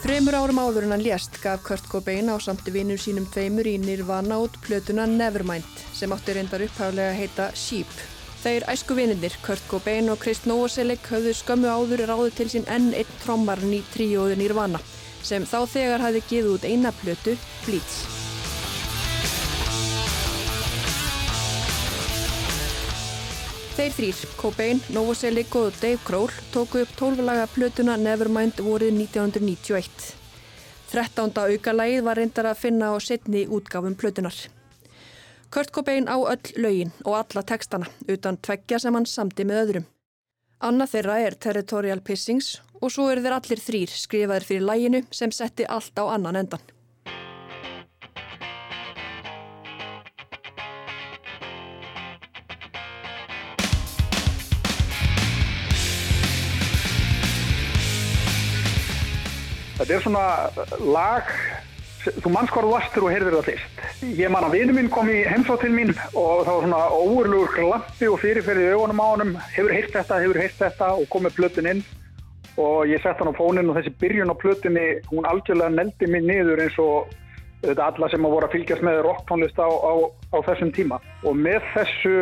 Þremur 0.04 0.36
árum 0.36 0.58
áður 0.60 0.84
en 0.84 0.92
hann 0.92 1.04
lést 1.06 1.38
gaf 1.40 1.62
Kurt 1.64 1.86
Cobain 1.88 2.28
á 2.28 2.36
samti 2.36 2.74
vinum 2.74 2.98
sínum 3.00 3.24
tveimur 3.32 3.64
í 3.64 3.78
Nirvana 3.80 4.36
út 4.42 4.58
plötuna 4.66 5.06
Nevermind 5.08 5.78
sem 5.96 6.12
átti 6.12 6.34
reyndar 6.36 6.66
upphæflega 6.66 7.14
að 7.14 7.20
heita 7.22 7.46
Sheep. 7.56 7.94
Þeir 8.44 8.66
æsku 8.68 8.92
vininir, 8.98 9.32
Kurt 9.46 9.64
Cobain 9.70 10.12
og 10.12 10.20
Krist 10.20 10.44
Novoselic 10.44 11.08
höfðu 11.08 11.32
skömmu 11.38 11.72
áður 11.72 12.04
ráðu 12.10 12.34
til 12.36 12.50
sín 12.52 12.68
enn 12.68 12.92
einn 12.92 13.16
trommarn 13.22 13.72
í 13.72 13.80
tríóðu 13.94 14.36
Nirvana 14.36 14.82
sem 15.24 15.48
þá 15.48 15.64
þegar 15.72 16.04
hafði 16.04 16.22
giðið 16.28 16.52
út 16.58 16.68
eina 16.68 16.92
plötu, 17.00 17.38
Bleach. 17.64 18.23
Þeir 23.74 23.90
þrýr, 23.90 24.18
Cobain, 24.38 24.80
Novoselic 24.94 25.54
og 25.58 25.74
Dave 25.82 25.98
Grohl 26.06 26.30
tóku 26.54 26.84
upp 26.84 26.92
tólflaga 26.94 27.48
plötuna 27.50 27.96
Nevermind 27.98 28.60
vorið 28.62 28.92
1991. 29.00 30.12
13. 30.92 31.32
aukalægið 31.34 32.04
var 32.06 32.20
reyndar 32.20 32.46
að 32.52 32.60
finna 32.60 32.92
á 32.94 32.96
setni 33.02 33.42
útgáfum 33.50 33.96
plötunar. 33.98 34.36
Kurt 35.50 35.74
Cobain 35.74 36.06
á 36.06 36.14
öll 36.14 36.54
lögin 36.54 36.94
og 37.02 37.18
alla 37.18 37.42
tekstana 37.42 37.90
utan 38.06 38.38
tveggja 38.38 38.78
sem 38.78 38.94
hann 38.94 39.10
samti 39.10 39.42
með 39.42 39.64
öðrum. 39.64 39.88
Anna 40.62 40.86
þeirra 40.86 41.18
er 41.26 41.34
Territorial 41.34 41.98
Pissings 41.98 42.60
og 42.78 42.94
svo 42.94 43.08
eru 43.10 43.26
þeir 43.26 43.38
allir 43.40 43.64
þrýr 43.66 43.98
skrifaðir 44.04 44.46
fyrir 44.52 44.68
læginu 44.70 45.02
sem 45.10 45.34
setti 45.34 45.66
allt 45.66 45.98
á 45.98 46.14
annan 46.14 46.38
endan. 46.44 46.62
Þetta 59.84 59.96
er 59.98 60.00
svona 60.00 60.76
lag, 60.94 61.26
þú 62.24 62.30
manns 62.32 62.52
hvað 62.54 62.64
þú 62.64 62.68
vastur 62.70 63.04
og 63.04 63.10
heyrðir 63.12 63.34
það 63.36 63.48
fyrst. 63.50 63.80
Ég 64.16 64.30
man 64.32 64.46
að 64.46 64.54
vinu 64.56 64.76
mín 64.78 64.86
kom 64.92 65.10
í 65.12 65.18
heimsótt 65.28 65.60
til 65.60 65.74
mín 65.74 65.90
og 65.92 66.46
það 66.46 66.54
var 66.54 66.62
svona 66.62 66.78
óurlugur 66.88 67.50
glampi 67.52 68.08
og 68.08 68.16
fyrirferði 68.22 68.62
í 68.64 68.70
augunum 68.72 69.02
á 69.04 69.06
honum, 69.10 69.34
hefur 69.52 69.74
heyrt 69.76 69.90
þetta, 69.92 70.22
hefur 70.22 70.40
heyrt 70.40 70.56
þetta 70.56 70.88
og 70.94 71.04
kom 71.12 71.26
með 71.28 71.34
plötun 71.36 71.68
inn. 71.74 71.82
Og 72.64 72.88
ég 72.88 73.04
sett 73.04 73.20
hann 73.20 73.28
á 73.28 73.36
fónin 73.36 73.68
og 73.68 73.76
þessi 73.76 73.92
byrjun 74.00 74.32
á 74.32 74.40
plötunni, 74.40 74.86
hún 75.10 75.28
algjörlega 75.28 75.74
neldi 75.76 76.08
mig 76.14 76.24
niður 76.30 76.62
eins 76.64 76.78
og 76.80 77.12
þetta 77.66 77.90
alla 77.90 78.08
sem 78.14 78.24
að 78.24 78.36
voru 78.38 78.48
að 78.48 78.56
fylgjast 78.56 78.86
með 78.88 79.02
rocktónlist 79.04 79.60
á, 79.60 79.68
á, 79.68 79.92
á 80.32 80.38
þessum 80.48 80.72
tíma. 80.72 81.02
Og 81.28 81.36
með 81.36 81.60
þessu 81.74 82.14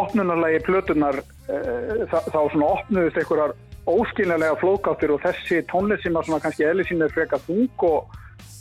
opnunarlegi 0.00 0.64
plötunar 0.64 1.20
e, 1.20 1.60
eh, 1.60 2.08
þá 2.08 2.40
svona 2.40 2.72
opnuðist 2.78 3.20
einhverjar 3.20 3.52
óskiljanlega 3.86 4.56
flókáttir 4.60 5.10
og 5.14 5.22
þessi 5.24 5.62
tónlist 5.70 6.06
sem 6.06 6.16
að 6.16 6.28
svona 6.28 6.42
kannski 6.44 6.66
eðli 6.68 6.86
sín 6.86 7.02
er 7.02 7.12
freka 7.14 7.40
þung 7.46 7.86
og, 7.88 8.14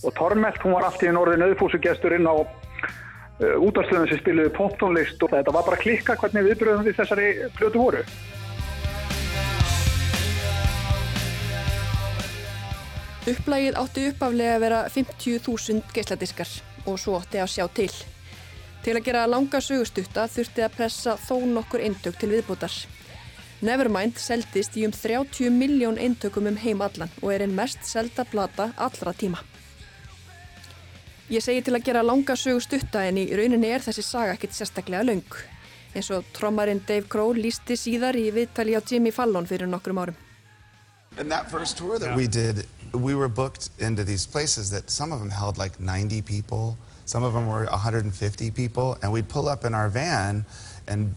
og 0.07 0.13
tormelt, 0.17 0.61
hún 0.63 0.75
var 0.77 0.87
allt 0.87 1.03
í 1.05 1.13
norðin 1.13 1.45
auðfúsugestur 1.45 2.15
inn 2.17 2.29
á 2.29 2.35
uh, 2.41 3.55
útastöðum 3.61 4.09
sem 4.09 4.21
spiluði 4.21 4.53
poptónlist 4.57 5.21
og 5.21 5.33
þetta 5.35 5.53
var 5.53 5.67
bara 5.67 5.81
klikka 5.81 6.17
hvernig 6.17 6.47
viðbröðum 6.49 6.87
við 6.87 6.97
þessari 7.01 7.27
flötu 7.59 7.83
voru. 7.83 8.05
Upplægið 13.21 13.75
átti 13.77 14.07
uppaflega 14.09 14.55
að 14.55 14.63
vera 14.63 14.79
50.000 14.89 15.93
geisladiskar 15.93 16.55
og 16.89 16.97
svo 16.97 17.19
átti 17.19 17.37
að 17.37 17.51
sjá 17.53 17.67
til. 17.69 17.91
Til 18.81 18.95
að 18.97 19.05
gera 19.05 19.27
langa 19.29 19.61
sögustutta 19.61 20.25
þurfti 20.25 20.65
að 20.65 20.73
pressa 20.79 21.13
þó 21.21 21.35
nokkur 21.45 21.85
eindög 21.85 22.17
til 22.17 22.31
viðbútar. 22.31 22.73
Nevermind 23.61 24.17
seldist 24.17 24.73
í 24.73 24.87
um 24.87 24.93
30 24.95 25.53
miljón 25.53 25.99
eintökum 26.01 26.47
um 26.49 26.57
heim 26.57 26.81
allan 26.81 27.11
og 27.21 27.29
er 27.29 27.43
einn 27.45 27.53
mest 27.53 27.85
selda 27.85 28.25
plata 28.25 28.71
allra 28.75 29.13
tíma. 29.13 29.37
Ég 31.29 31.45
segi 31.45 31.61
til 31.63 31.77
að 31.77 31.85
gera 31.85 32.01
langa 32.03 32.33
sögu 32.35 32.59
stutta 32.65 33.05
en 33.05 33.21
í 33.21 33.27
rauninni 33.37 33.69
er 33.69 33.85
þessi 33.85 34.03
saga 34.03 34.33
ekkit 34.33 34.57
sérstaklega 34.57 35.05
laung. 35.05 35.37
eins 35.95 36.09
og 36.11 36.23
trommarinn 36.33 36.81
Dave 36.87 37.07
Grohl 37.11 37.39
lísti 37.43 37.75
síðar 37.75 38.15
í 38.15 38.29
viðtali 38.31 38.77
á 38.77 38.81
Jimmy 38.81 39.11
Fallon 39.11 39.47
fyrir 39.47 39.67
nokkrum 39.67 39.99
árum. 39.99 40.15
In 41.19 41.29
that 41.29 41.51
first 41.51 41.77
tour 41.77 41.99
that 41.99 42.15
we 42.15 42.27
did, 42.27 42.65
we 42.93 43.13
were 43.13 43.27
booked 43.27 43.69
into 43.79 44.03
these 44.03 44.25
places 44.25 44.69
that 44.71 44.89
some 44.89 45.11
of 45.11 45.19
them 45.19 45.29
held 45.29 45.57
like 45.57 45.79
90 45.79 46.21
people, 46.21 46.77
some 47.05 47.23
of 47.23 47.33
them 47.33 47.47
were 47.47 47.65
150 47.65 48.51
people, 48.51 48.97
and 49.03 49.11
we'd 49.11 49.27
pull 49.27 49.49
up 49.49 49.65
in 49.65 49.75
our 49.75 49.89
van 49.89 50.31
And 50.31 50.45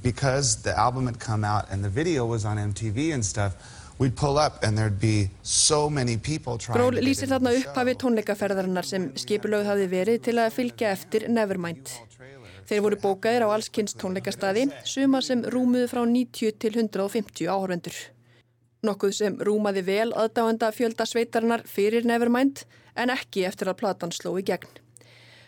because 0.03 0.62
the 0.62 0.77
album 0.77 1.07
had 1.07 1.18
come 1.18 1.44
out 1.44 1.64
and 1.70 1.83
the 1.85 1.88
video 1.88 2.27
was 2.27 2.44
on 2.44 2.57
MTV 2.57 3.14
and 3.14 3.24
stuff, 3.24 3.57
we'd 3.98 4.16
pull 4.16 4.38
up 4.38 4.62
and 4.62 4.77
there'd 4.77 5.00
be 5.00 5.31
so 5.42 5.88
many 5.90 6.16
people 6.16 6.59
trying 6.59 6.79
Gról 6.79 6.98
lýsir 6.98 7.31
þarna 7.31 7.55
upphafi 7.59 7.94
tónleikaferðarinnar 8.03 8.87
sem 8.87 9.11
skipulögð 9.18 9.70
hafi 9.70 9.87
verið 9.90 10.22
til 10.29 10.37
að 10.42 10.55
fylgja 10.59 10.90
eftir 10.94 11.29
Nevermind. 11.29 11.92
Þeir 12.64 12.81
voru 12.81 12.98
bókaðir 13.00 13.44
á 13.44 13.48
allskynns 13.53 13.96
tónleikastadi, 14.00 14.68
suma 14.88 15.20
sem 15.22 15.42
rúmuðu 15.53 15.90
frá 15.90 16.00
90 16.09 16.57
til 16.59 16.79
150 16.81 17.50
áhörvendur. 17.53 17.98
Nokkuð 18.85 19.12
sem 19.16 19.37
rúmaði 19.40 19.85
vel 19.85 20.11
aðdáenda 20.12 20.70
fjölda 20.72 21.07
sveitarinnar 21.09 21.64
fyrir 21.68 22.09
Nevermind 22.09 22.64
en 22.96 23.12
ekki 23.12 23.44
eftir 23.48 23.70
að 23.70 23.81
platan 23.81 24.12
sló 24.12 24.35
í 24.40 24.44
gegn. 24.44 24.84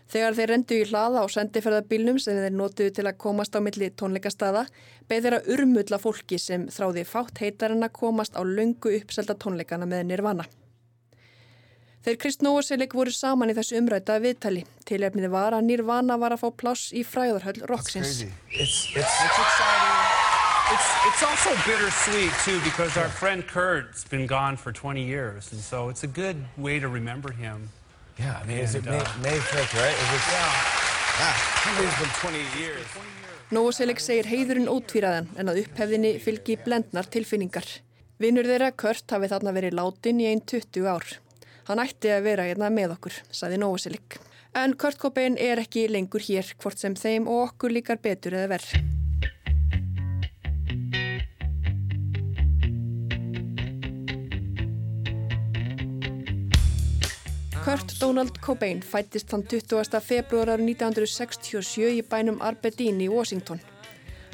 Þegar 0.07 0.37
þeir 0.39 0.51
rendu 0.53 0.77
í 0.79 0.85
hlaða 0.87 1.23
á 1.23 1.27
sendiferðabílnum 1.35 2.19
sem 2.23 2.37
þeir 2.39 2.55
notuðu 2.55 2.93
til 2.95 3.07
að 3.09 3.17
komast 3.25 3.57
á 3.59 3.61
milli 3.65 3.89
tónleikastada, 3.91 4.67
beð 5.11 5.25
þeirra 5.27 5.41
urmulla 5.57 5.99
fólki 5.99 6.39
sem 6.39 6.69
þráði 6.71 7.03
fátt 7.09 7.43
heitarinn 7.43 7.83
að 7.83 7.97
komast 7.99 8.39
á 8.39 8.43
löngu 8.47 8.95
uppselda 9.01 9.35
tónleikana 9.35 9.89
með 9.91 10.07
Nirvana. 10.13 10.47
Þeir 12.07 12.19
Krist 12.23 12.43
Nóaselik 12.47 12.93
voru 12.95 13.11
saman 13.11 13.51
í 13.51 13.55
þessu 13.57 13.81
umræta 13.81 14.21
viðtali. 14.23 14.61
Tilefnið 14.87 15.27
var 15.33 15.57
að 15.57 15.67
Nirvana 15.67 16.15
var 16.23 16.37
að 16.37 16.45
fá 16.45 16.53
pláss 16.55 16.93
í 16.95 17.03
fræðarhöll 17.03 17.67
Roxins. 17.67 18.21
It's, 18.23 18.95
it's, 18.95 18.95
it's, 20.71 20.87
it's 21.09 21.23
also 21.27 21.51
bittersweet 21.67 22.31
too 22.45 22.61
because 22.63 22.97
our 22.97 23.09
friend 23.09 23.43
Kurt's 23.49 24.05
been 24.05 24.29
gone 24.29 24.57
for 24.57 24.71
20 24.71 25.03
years 25.03 25.51
and 25.51 25.61
so 25.61 25.89
it's 25.89 26.05
a 26.05 26.07
good 26.07 26.37
way 26.57 26.79
to 26.79 26.87
remember 26.87 27.33
him. 27.33 27.71
Yeah, 28.19 28.41
I 28.43 28.47
mean, 28.47 28.59
is 28.59 28.75
it 28.75 28.85
May, 28.87 29.03
May 29.23 29.37
5th, 29.37 29.75
right? 29.77 29.93
Is 29.93 30.11
it, 30.17 30.25
yeah. 30.33 30.53
Yeah, 31.21 31.37
he's 31.85 31.99
been 32.01 32.15
20 32.23 32.39
years. 32.59 32.87
Nóaselik 33.53 34.01
segir 34.01 34.27
heiðurinn 34.31 34.71
ótvíraðan 34.73 35.29
en 35.37 35.53
að 35.53 35.61
upphefðinni 35.67 36.15
fylgi 36.25 36.57
blendnar 36.65 37.11
tilfinningar. 37.13 37.69
Vinnur 38.17 38.49
þeirra 38.49 38.73
Kurt 38.73 39.13
hafi 39.13 39.29
þarna 39.29 39.53
verið 39.53 39.77
látin 39.77 40.25
í 40.25 40.31
einn 40.31 40.41
20 40.41 40.89
ár. 40.89 41.07
Hann 41.69 41.85
ætti 41.85 42.15
að 42.17 42.25
vera 42.31 42.49
hérna 42.49 42.73
með 42.73 42.97
okkur, 42.97 43.21
saði 43.29 43.61
Nóaselik. 43.61 44.17
En 44.57 44.79
Kurt 44.81 44.97
Cobain 44.97 45.37
er 45.37 45.61
ekki 45.61 45.85
lengur 45.93 46.25
hér 46.25 46.57
hvort 46.57 46.81
sem 46.81 46.97
þeim 46.97 47.29
og 47.29 47.51
okkur 47.51 47.77
líkar 47.77 48.01
betur 48.01 48.41
eða 48.41 48.55
verð. 48.57 48.96
Kurt 57.67 57.97
Donald 58.01 58.37
Cobain 58.39 58.79
fættist 58.79 59.33
þann 59.33 59.43
20. 59.51 59.99
februar 59.99 60.53
1967 60.63 61.97
í 61.97 62.03
bænum 62.07 62.37
Aberdeen 62.39 63.01
í 63.03 63.09
Washington. 63.11 63.59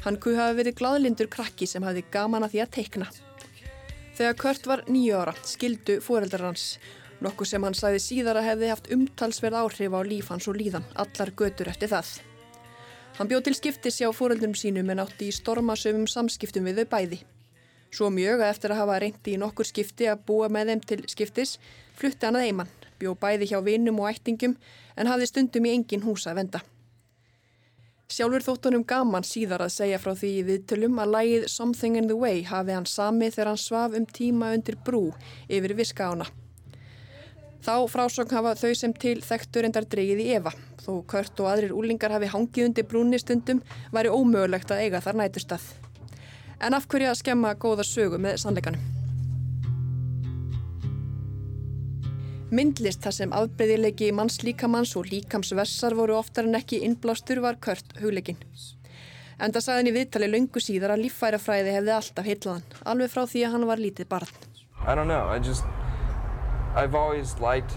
Hann 0.04 0.18
kuð 0.20 0.36
hafi 0.36 0.58
verið 0.58 0.76
gladlindur 0.76 1.30
krakki 1.32 1.64
sem 1.70 1.86
hafi 1.88 2.02
gaman 2.12 2.44
að 2.44 2.52
því 2.52 2.60
að 2.60 2.70
teikna. 2.76 3.08
Þegar 4.18 4.36
Kurt 4.42 4.68
var 4.68 4.82
nýju 4.84 5.16
ára 5.16 5.32
skildu 5.48 5.96
fóreldrar 6.04 6.44
hans, 6.50 6.66
nokkuð 7.24 7.50
sem 7.54 7.64
hann 7.64 7.78
sæði 7.80 8.02
síðar 8.04 8.42
að 8.42 8.50
hefði 8.50 8.70
haft 8.74 8.92
umtalsverð 8.98 9.62
áhrif 9.62 9.96
á 9.96 10.00
líf 10.10 10.28
hans 10.34 10.50
og 10.52 10.60
líðan, 10.60 10.84
allar 10.92 11.32
götur 11.32 11.72
eftir 11.72 11.88
það. 11.94 12.12
Hann 13.16 13.32
bjóð 13.32 13.46
til 13.48 13.56
skiptis 13.62 14.02
hjá 14.02 14.12
fóreldrum 14.12 14.52
sínum 14.52 14.92
en 14.92 15.04
átti 15.06 15.32
í 15.32 15.38
stormasöfum 15.38 16.04
samskiptum 16.04 16.68
við 16.68 16.84
þau 16.84 16.92
bæði. 16.98 17.22
Svo 17.88 18.12
mjög 18.12 18.44
að 18.44 18.52
eftir 18.52 18.76
að 18.76 18.84
hafa 18.84 19.00
reyndi 19.00 19.38
í 19.38 19.40
nokkur 19.40 19.72
skipti 19.72 20.12
að 20.12 20.20
búa 20.28 20.52
með 20.52 20.74
þeim 20.74 20.86
til 20.92 21.02
skiptis, 21.08 21.58
flutti 21.96 22.28
hann 22.28 22.36
að 22.36 22.50
eiman, 22.52 22.78
bjóð 23.02 23.18
bæði 23.22 23.50
hjá 23.52 23.58
vinnum 23.66 24.00
og 24.00 24.14
ættingum 24.14 24.56
en 24.96 25.10
hafði 25.10 25.28
stundum 25.28 25.66
í 25.68 25.74
engin 25.76 26.06
húsa 26.06 26.32
að 26.32 26.40
venda. 26.42 26.62
Sjálfur 28.12 28.44
þóttunum 28.44 28.82
gaman 28.84 29.24
síðar 29.24 29.62
að 29.64 29.72
segja 29.72 29.98
frá 30.00 30.12
því 30.12 30.30
í 30.36 30.44
viðtölum 30.44 30.98
að 31.00 31.12
lægið 31.14 31.46
Something 31.48 31.96
in 31.96 32.10
the 32.10 32.16
Way 32.18 32.42
hafi 32.44 32.74
hann 32.76 32.88
sami 32.88 33.30
þegar 33.32 33.52
hann 33.54 33.62
svaf 33.62 33.96
um 33.96 34.04
tíma 34.04 34.50
undir 34.52 34.76
brú 34.84 35.06
yfir 35.48 35.72
viska 35.78 36.10
ána. 36.12 36.26
Þá 37.64 37.88
frásögn 37.88 38.36
hafa 38.36 38.56
þau 38.58 38.72
sem 38.76 38.92
til 38.92 39.16
þekktur 39.24 39.64
endar 39.64 39.86
dreigið 39.88 40.20
í 40.20 40.30
Eva, 40.36 40.52
þó 40.82 40.96
Kurt 41.08 41.40
og 41.40 41.52
aðrir 41.54 41.72
úlingar 41.72 42.12
hafi 42.12 42.28
hangið 42.28 42.68
undir 42.68 42.88
brúni 42.90 43.20
stundum 43.22 43.62
væri 43.94 44.12
ómögulegt 44.12 44.74
að 44.74 44.82
eiga 44.84 45.00
þar 45.00 45.22
nætustað. 45.22 45.68
En 46.60 46.76
af 46.76 46.90
hverju 46.90 47.14
að 47.14 47.22
skemma 47.22 47.54
góða 47.56 47.86
sögu 47.86 48.20
með 48.20 48.42
sannleikanum? 48.42 49.01
Myndlist 52.52 53.00
þar 53.00 53.14
sem 53.16 53.30
afbreyðilegi 53.32 54.10
manns 54.12 54.42
líkamanns 54.44 54.90
og 55.00 55.06
líkamsvessar 55.08 55.94
voru 55.96 56.18
oftar 56.18 56.44
en 56.44 56.58
ekki 56.58 56.82
innblástur 56.84 57.38
var 57.40 57.56
Kurt 57.64 57.94
hugleikin. 58.02 58.36
Enda 59.40 59.62
sagðin 59.64 59.88
í 59.88 59.94
viðtali 59.94 60.28
laungu 60.28 60.60
síðar 60.60 60.92
að 60.92 61.06
líffærafræði 61.06 61.72
hefði 61.78 61.94
alltaf 61.96 62.28
heitlaðan, 62.28 62.66
alveg 62.84 63.08
frá 63.14 63.22
því 63.30 63.44
að 63.46 63.54
hann 63.54 63.64
var 63.70 63.80
lítið 63.80 64.10
barn. 64.10 64.34
I 64.84 64.92
don't 64.92 65.08
know, 65.08 65.24
I 65.32 65.40
just, 65.40 65.64
I've 66.76 66.94
always 66.94 67.32
liked 67.40 67.72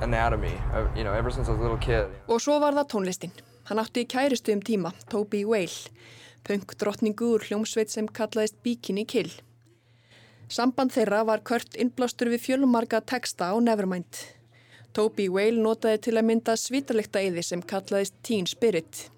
anatomy, 0.00 0.54
you 0.94 1.02
know, 1.02 1.12
ever 1.12 1.34
since 1.34 1.50
I 1.50 1.56
was 1.56 1.58
a 1.58 1.66
little 1.66 1.82
kid. 1.82 2.06
Og 2.30 2.38
svo 2.44 2.60
var 2.62 2.78
það 2.78 2.90
tónlistin. 2.94 3.34
Hann 3.66 3.82
átti 3.82 4.06
í 4.06 4.10
kæristu 4.14 4.54
um 4.54 4.62
tíma, 4.62 4.94
Toby 5.10 5.42
Whale, 5.42 5.90
punk 6.46 6.78
drottningu 6.78 7.34
úr 7.34 7.50
hljómsveit 7.50 7.90
sem 7.90 8.06
kallaðist 8.06 8.62
Bikini 8.62 9.08
Kill. 9.10 9.34
Samband 10.48 10.94
þeirra 10.94 11.26
var 11.28 11.42
kört 11.44 11.74
innblástur 11.76 12.30
við 12.32 12.40
fjölumarga 12.46 13.02
texta 13.04 13.50
á 13.52 13.54
Nevermind. 13.60 14.22
Toby 14.96 15.26
Whale 15.28 15.60
notaði 15.60 15.98
til 16.06 16.14
að 16.16 16.24
mynda 16.30 16.54
svítarleikta 16.56 17.20
eyði 17.20 17.44
sem 17.44 17.60
kallaðist 17.60 18.16
Teen 18.24 18.48
Spirit. 18.48 19.10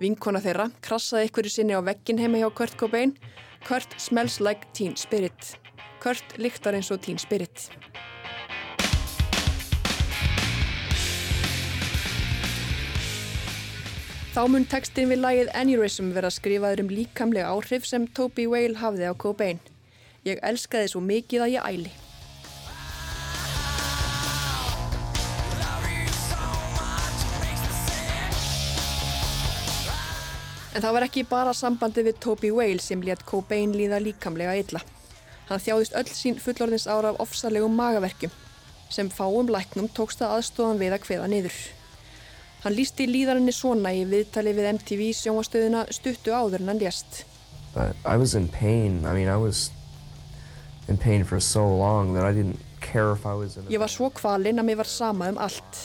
Vinkona 0.00 0.40
þeirra 0.40 0.70
krassaði 0.80 1.28
ykkur 1.28 1.50
í 1.50 1.52
sinni 1.52 1.76
á 1.76 1.84
vekkin 1.84 2.22
heima 2.22 2.40
hjá 2.40 2.48
Kurt 2.56 2.80
Cobain. 2.80 3.12
Kurt 3.68 3.98
smells 4.00 4.40
like 4.40 4.64
Teen 4.72 4.96
Spirit. 4.96 5.58
Kurt 6.00 6.38
lyktar 6.40 6.72
eins 6.72 6.88
og 6.88 7.04
Teen 7.04 7.20
Spirit. 7.20 7.68
Þá 14.32 14.44
mun 14.48 14.64
textin 14.64 15.12
við 15.12 15.20
lagið 15.20 15.48
Aneurysm 15.52 16.14
vera 16.16 16.32
skrifaður 16.32 16.86
um 16.86 16.94
líkamlega 16.96 17.52
áhrif 17.52 17.84
sem 17.84 18.08
Toby 18.08 18.48
Whale 18.48 18.80
hafði 18.80 19.10
á 19.10 19.12
Cobain. 19.12 19.60
Ég 20.28 20.42
elskaði 20.44 20.92
svo 20.92 21.00
mikið 21.00 21.46
að 21.46 21.54
ég 21.54 21.66
æli. 21.72 21.94
En 30.78 30.84
það 30.84 30.94
var 30.94 31.04
ekki 31.08 31.24
bara 31.26 31.54
sambandi 31.56 32.04
við 32.06 32.20
Toby 32.22 32.52
Whale 32.54 32.82
sem 32.82 33.00
létt 33.02 33.24
Cobain 33.26 33.72
líða 33.74 34.02
líkamlega 34.04 34.52
illa. 34.60 34.82
Hann 35.48 35.62
þjáðist 35.64 35.96
öll 35.96 36.10
sín 36.12 36.36
fullorðins 36.38 36.86
ára 36.86 37.14
af 37.14 37.22
ofsalegum 37.24 37.74
magaverkjum 37.74 38.34
sem 38.92 39.08
fáum 39.10 39.48
læknum 39.50 39.88
tókst 39.96 40.22
að 40.22 40.36
aðstofan 40.36 40.78
við 40.80 40.94
að 40.94 41.08
hveða 41.08 41.30
niður. 41.32 41.56
Hann 42.62 42.76
lísti 42.76 43.08
líðarinni 43.08 43.54
svona 43.54 43.94
í 43.96 44.04
viðtali 44.08 44.52
við 44.54 44.70
MTV 44.74 45.08
sjónastöðuna 45.16 45.86
stuttu 45.94 46.36
áður 46.36 46.62
en 46.62 46.72
hann 46.74 46.84
lést. 46.84 47.24
I 47.78 48.16
was 48.16 48.34
in 48.34 48.48
pain. 48.48 49.04
I 49.06 49.14
mean, 49.14 49.28
I 49.28 49.36
was 49.36 49.70
in 50.88 50.96
pain 50.96 51.24
for 51.24 51.40
so 51.40 51.64
long 51.68 52.14
that 52.14 52.24
I 52.24 52.32
didn't 52.32 52.58
care 52.80 53.12
if 53.12 53.26
I 53.26 53.34
was 53.34 53.56
in 53.56 53.66
a... 53.66 53.70
Ég 53.70 53.80
var 53.80 53.92
svo 53.92 54.08
kvalinn 54.14 54.60
að 54.60 54.70
mér 54.70 54.80
var 54.80 54.88
sama 54.88 55.28
um 55.32 55.38
allt. 55.38 55.84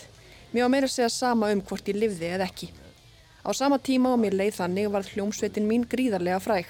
Mér 0.53 0.65
var 0.65 0.73
meira 0.75 0.87
að 0.87 0.95
segja 0.95 1.11
sama 1.11 1.51
um 1.51 1.61
hvort 1.61 1.89
ég 1.91 1.99
livði 1.99 2.31
eða 2.37 2.47
ekki. 2.47 2.69
Á 3.43 3.49
sama 3.51 3.79
tíma 3.83 4.13
og 4.15 4.21
mér 4.23 4.37
leið 4.39 4.59
þannig 4.61 4.91
var 4.93 5.07
hljómsveitin 5.09 5.67
mín 5.67 5.83
gríðarlega 5.89 6.39
fræg. 6.43 6.69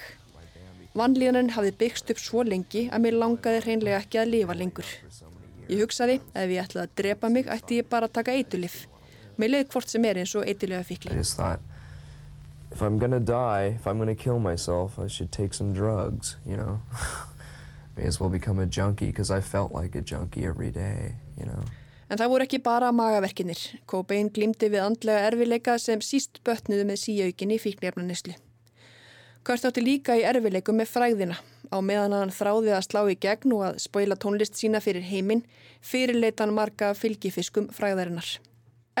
Vannlíðaninn 0.98 1.52
hafði 1.54 1.74
byggst 1.78 2.10
upp 2.14 2.22
svo 2.22 2.42
lengi 2.46 2.88
að 2.90 3.06
mér 3.06 3.18
langaði 3.18 3.62
hreinlega 3.66 4.00
ekki 4.02 4.20
að 4.22 4.32
lifa 4.32 4.56
lengur. 4.58 4.90
Ég 5.68 5.80
hugsaði, 5.82 6.18
ef 6.34 6.50
ég 6.50 6.64
ætlaði 6.64 6.88
að 6.88 6.96
drepa 7.00 7.30
mig, 7.32 7.46
ætti 7.50 7.78
ég 7.80 7.88
bara 7.90 8.10
að 8.10 8.16
taka 8.18 8.34
eitulif. 8.34 8.84
Mér 9.38 9.54
leið 9.54 9.70
hvort 9.74 9.90
sem 9.90 10.04
er 10.06 10.20
eins 10.22 10.34
og 10.38 10.46
eitulega 10.46 10.84
fikli. 10.86 11.14
If 12.74 12.82
I'm 12.82 12.98
gonna 12.98 13.20
die, 13.20 13.76
if 13.76 13.86
I'm 13.86 13.98
gonna 13.98 14.16
kill 14.16 14.40
myself, 14.40 14.98
I 14.98 15.06
should 15.06 15.30
take 15.30 15.54
some 15.54 15.72
drugs, 15.72 16.36
you 16.44 16.56
know? 16.56 16.80
may 17.96 18.06
as 18.06 18.20
well 18.20 18.30
become 18.30 18.58
a 18.58 18.66
junkie 18.66 19.06
because 19.06 19.30
I 19.30 19.40
felt 19.40 19.72
like 19.72 19.94
a 19.94 20.00
junkie 20.00 20.44
every 20.44 20.70
day, 20.70 21.14
you 21.38 21.46
know. 21.46 21.62
En 22.10 22.20
það 22.20 22.30
voru 22.30 22.44
ekki 22.44 22.60
bara 22.62 22.90
magaverkinir. 22.92 23.60
Cobain 23.90 24.28
glimti 24.34 24.68
við 24.70 24.84
andlega 24.84 25.30
erfileika 25.30 25.78
sem 25.80 26.02
síst 26.04 26.42
bötnuðu 26.44 26.84
með 26.90 27.00
síaukinni 27.00 27.56
fíknirfnanislu. 27.58 28.34
Kurt 29.44 29.64
átti 29.68 29.82
líka 29.84 30.16
í 30.16 30.24
erfileikum 30.24 30.78
með 30.80 30.92
fræðina. 30.92 31.38
Á 31.72 31.78
meðan 31.80 32.14
hann 32.16 32.32
þráði 32.32 32.74
að 32.76 32.86
slá 32.86 33.00
í 33.08 33.16
gegn 33.20 33.56
og 33.56 33.64
að 33.70 33.80
spóila 33.86 34.16
tónlist 34.20 34.60
sína 34.60 34.82
fyrir 34.84 35.04
heiminn, 35.08 35.42
fyrirleitan 35.80 36.52
marga 36.54 36.92
fylgifiskum 36.96 37.70
fræðarinnar. 37.72 38.36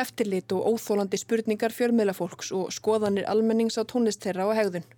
Eftirlit 0.00 0.50
og 0.56 0.72
óþólandi 0.72 1.20
spurningar 1.20 1.76
fjörmiðlafólks 1.76 2.50
og 2.56 2.72
skoðanir 2.74 3.28
almennings 3.30 3.78
á 3.78 3.84
tónlist 3.86 4.24
þeirra 4.24 4.48
og 4.48 4.58
hegðun 4.58 4.88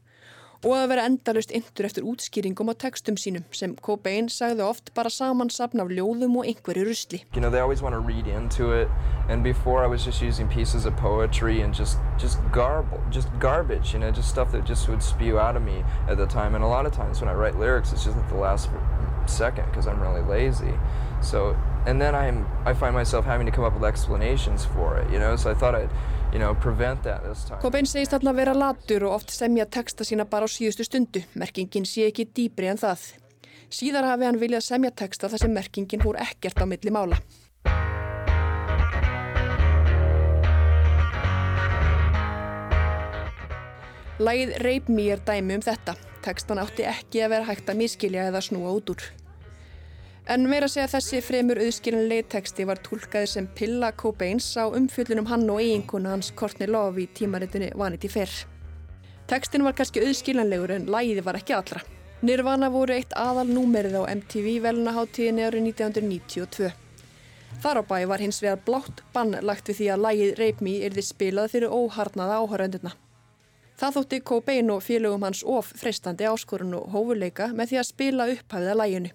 og 0.64 0.72
að 0.76 0.88
vera 0.92 1.04
endalust 1.08 1.52
yndur 1.54 1.88
eftir 1.88 2.06
útskýringum 2.06 2.70
á 2.72 2.74
textum 2.78 3.18
sínum 3.20 3.44
sem 3.54 3.74
Cobain 3.84 4.30
sagði 4.32 4.64
oft 4.66 4.92
bara 4.96 5.12
samansapn 5.12 5.82
af 5.82 5.92
ljóðum 5.92 6.38
og 6.40 6.48
einhverju 6.48 6.86
rusli. 6.88 7.22
You 7.34 7.40
know, 7.40 7.50
they 7.50 7.60
always 7.60 7.82
want 7.82 7.94
to 7.94 8.00
read 8.00 8.26
into 8.26 8.72
it 8.72 8.88
and 9.28 9.42
before 9.42 9.84
I 9.84 9.86
was 9.86 10.04
just 10.04 10.22
using 10.22 10.48
pieces 10.48 10.86
of 10.86 10.96
poetry 10.96 11.60
and 11.60 11.74
just, 11.74 11.98
just, 12.18 12.38
garble, 12.52 13.02
just 13.10 13.28
garbage, 13.40 13.92
you 13.92 13.98
know, 13.98 14.10
just 14.10 14.28
stuff 14.28 14.52
that 14.52 14.64
just 14.64 14.88
would 14.88 15.02
spew 15.02 15.38
out 15.38 15.56
of 15.56 15.62
me 15.62 15.84
at 16.08 16.16
the 16.16 16.26
time 16.26 16.54
and 16.54 16.64
a 16.64 16.68
lot 16.68 16.86
of 16.86 16.92
times 16.92 17.20
when 17.20 17.28
I 17.28 17.34
write 17.34 17.58
lyrics 17.58 17.92
it's 17.92 18.04
just 18.04 18.16
at 18.16 18.28
the 18.28 18.36
last 18.36 18.68
second 19.26 19.66
because 19.66 19.86
I'm 19.86 20.00
really 20.00 20.22
lazy. 20.22 20.74
So, 21.20 21.56
and 21.86 22.00
then 22.00 22.14
I'm, 22.14 22.46
I 22.64 22.74
find 22.74 22.94
myself 22.94 23.24
having 23.24 23.46
to 23.46 23.52
come 23.52 23.64
up 23.64 23.74
with 23.74 23.84
explanations 23.84 24.64
for 24.64 24.98
it, 24.98 25.10
you 25.10 25.18
know, 25.18 25.36
so 25.36 25.50
I 25.50 25.54
thought 25.54 25.74
I'd 25.74 25.90
you 26.32 26.38
know. 26.38 26.54
Cobain 27.62 27.86
segist 27.86 28.14
alltaf 28.16 28.32
að 28.32 28.40
vera 28.40 28.54
latur 28.56 29.06
og 29.08 29.16
oft 29.20 29.32
semja 29.34 29.66
texta 29.66 30.04
sína 30.04 30.26
bara 30.28 30.46
á 30.46 30.50
síðustu 30.50 30.86
stundu. 30.86 31.22
Merkingin 31.34 31.86
sé 31.86 32.08
ekki 32.10 32.26
dýbri 32.36 32.70
en 32.72 32.80
það. 32.80 33.04
Síðar 33.72 34.06
hafi 34.10 34.26
hann 34.28 34.38
viljað 34.40 34.66
semja 34.66 34.92
texta 34.94 35.30
þar 35.32 35.42
sem 35.42 35.54
merkingin 35.54 36.04
húr 36.04 36.18
ekkert 36.22 36.62
á 36.62 36.66
milli 36.66 36.92
mála. 36.94 37.18
Lægið 44.16 44.56
Rape 44.64 44.92
Me 44.92 45.10
er 45.12 45.20
dæmi 45.20 45.58
um 45.58 45.62
þetta. 45.62 45.92
Tekstan 46.24 46.58
átti 46.58 46.86
ekki 46.88 47.20
að 47.22 47.34
vera 47.34 47.48
hægt 47.50 47.68
að 47.68 47.82
miskilja 47.82 48.30
eða 48.30 48.40
snúa 48.42 48.72
út 48.72 48.94
úr. 48.94 49.02
En 50.26 50.42
meira 50.50 50.66
segja 50.66 50.88
þessi 50.90 51.20
fremur 51.22 51.60
auðskilinlegi 51.62 52.24
teksti 52.32 52.64
var 52.66 52.80
tólkaði 52.82 53.28
sem 53.30 53.44
Pilla 53.46 53.92
Cobains 53.94 54.48
á 54.58 54.66
umfjöllunum 54.66 55.28
hann 55.30 55.44
og 55.54 55.60
eiginkona 55.62 56.16
hans 56.16 56.32
Courtney 56.34 56.66
Love 56.66 57.04
í 57.04 57.10
tímaritunni 57.14 57.68
Vanity 57.78 58.08
Fair. 58.10 58.32
Tekstin 59.30 59.62
var 59.62 59.76
kannski 59.78 60.02
auðskilinlegur 60.02 60.72
en 60.74 60.88
lægiði 60.90 61.22
var 61.28 61.38
ekki 61.38 61.54
allra. 61.54 61.82
Nirvana 62.26 62.72
voru 62.74 62.96
eitt 62.96 63.14
aðal 63.14 63.46
númerið 63.52 64.00
á 64.02 64.10
MTV 64.16 64.48
velunaháttíðinni 64.64 65.44
árið 65.46 65.68
1992. 65.68 66.72
Þar 67.62 67.80
á 67.80 67.82
bæ 67.86 67.98
var 68.10 68.24
hins 68.24 68.40
vegar 68.42 68.64
blátt 68.66 69.04
bann 69.14 69.36
lagt 69.46 69.70
við 69.70 69.78
því 69.78 69.90
að 69.94 70.02
lægið 70.08 70.32
Rape 70.40 70.66
Me 70.66 70.74
erði 70.88 71.04
spilað 71.06 71.52
fyrir 71.54 71.76
óharnaða 71.76 72.40
áhöröndurna. 72.42 72.96
Það 73.78 73.94
þótti 74.00 74.20
Cobain 74.32 74.74
og 74.74 74.82
félögum 74.82 75.28
hans 75.28 75.44
of 75.46 75.70
freistandi 75.78 76.26
áskorun 76.26 76.74
og 76.80 76.90
hófuleika 76.96 77.52
með 77.54 77.70
því 77.70 77.80
að 77.82 77.88
spila 77.92 78.28
upphæfið 78.34 78.72
að 78.74 78.82
læginu. 78.82 79.12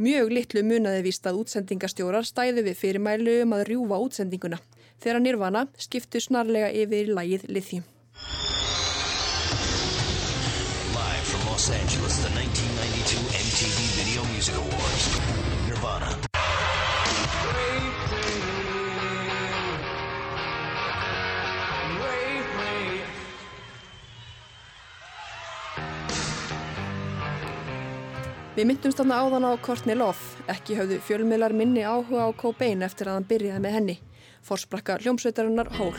Mjög 0.00 0.30
litlu 0.32 0.62
munaði 0.64 1.02
víst 1.04 1.26
að 1.28 1.42
útsendingastjórar 1.42 2.24
stæði 2.24 2.62
við 2.64 2.78
fyrirmælu 2.80 3.34
um 3.44 3.50
að 3.52 3.66
rjúfa 3.68 3.98
útsendinguna 4.00 4.58
þegar 5.04 5.20
Nirvana 5.20 5.66
skiptu 5.76 6.22
snarlega 6.22 6.70
yfir 6.72 7.10
í 7.10 7.16
lægið 7.18 7.44
Lithium. 7.52 7.84
Við 28.52 28.66
myndumst 28.68 28.98
þarna 29.00 29.16
áðan 29.16 29.46
á 29.48 29.52
Courtney 29.64 29.96
Love, 29.96 30.42
ekki 30.52 30.74
höfðu 30.76 30.98
fjölmiðlar 31.06 31.54
minni 31.56 31.86
áhuga 31.88 32.26
á 32.28 32.36
Cobain 32.36 32.84
eftir 32.84 33.08
að 33.08 33.14
hann 33.16 33.26
byrjaði 33.30 33.60
með 33.64 33.72
henni. 33.78 33.94
Forsprakka 34.44 34.98
hljómsveitarinnar 35.00 35.70
Hól. 35.78 35.94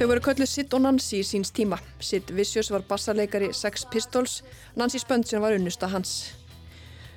Þau 0.00 0.08
voru 0.10 0.24
kölluð 0.24 0.50
Sid 0.50 0.74
og 0.74 0.82
Nancy 0.82 1.20
í 1.20 1.28
síns 1.28 1.54
tíma. 1.54 1.78
Sid 2.02 2.32
Vicious 2.34 2.72
var 2.74 2.82
bassarleikari 2.88 3.52
Sex 3.54 3.86
Pistols, 3.92 4.40
Nancy 4.74 4.98
Spöndsen 4.98 5.44
var 5.44 5.54
unnusta 5.54 5.92
hans. 5.92 6.32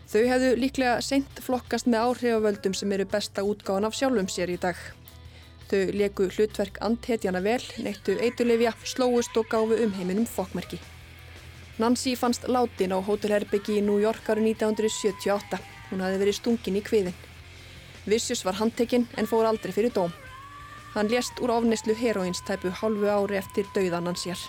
Þau 0.06 0.22
hefðu 0.30 0.52
líklega 0.62 1.00
seint 1.02 1.42
flokkast 1.42 1.90
með 1.90 2.06
áhrifavöldum 2.12 2.78
sem 2.78 2.94
eru 2.94 3.10
besta 3.10 3.42
útgáðan 3.42 3.90
af 3.90 3.98
sjálfum 3.98 4.30
sér 4.30 4.54
í 4.54 4.60
dag. 4.62 4.78
Þau 5.70 5.94
leku 5.98 6.28
hlutverk 6.30 6.78
andhetjana 6.86 7.42
vel, 7.42 7.64
neittu 7.82 8.18
eitulefja, 8.22 8.76
slóust 8.86 9.38
og 9.40 9.48
gáfu 9.50 9.80
um 9.82 9.96
heiminum 9.98 10.28
fokkmerki. 10.30 10.78
Nancy 11.78 12.14
fannst 12.16 12.46
látin 12.48 12.94
á 12.94 13.02
hótelherbyggi 13.02 13.80
í 13.80 13.86
New 13.86 13.98
York 14.00 14.30
árið 14.30 14.52
1978. 14.54 15.58
Hún 15.90 16.04
hafi 16.06 16.20
verið 16.22 16.38
stungin 16.38 16.78
í 16.80 16.84
kviðin. 16.86 17.18
Vicious 18.06 18.46
var 18.46 18.60
handtekinn 18.62 19.08
en 19.18 19.28
fór 19.28 19.50
aldrei 19.50 19.74
fyrir 19.74 19.92
dóm. 19.96 20.14
Hann 20.94 21.10
lést 21.10 21.42
úr 21.42 21.52
ofneslu 21.52 21.98
heroins 21.98 22.40
tæpu 22.48 22.70
hálfu 22.70 23.10
ári 23.10 23.42
eftir 23.42 23.66
dauðan 23.76 24.08
hans 24.12 24.24
sér. 24.24 24.40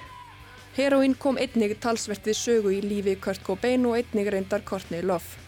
Heroin 0.76 1.16
kom 1.16 1.40
einnig 1.40 1.78
talsvert 1.80 2.28
við 2.28 2.36
sögu 2.36 2.76
í 2.76 2.82
lífi 2.84 3.16
Kurt 3.16 3.42
Cobain 3.42 3.88
og 3.88 3.96
einnig 3.96 4.28
reyndar 4.30 4.62
Courtney 4.68 5.00
Love. 5.02 5.45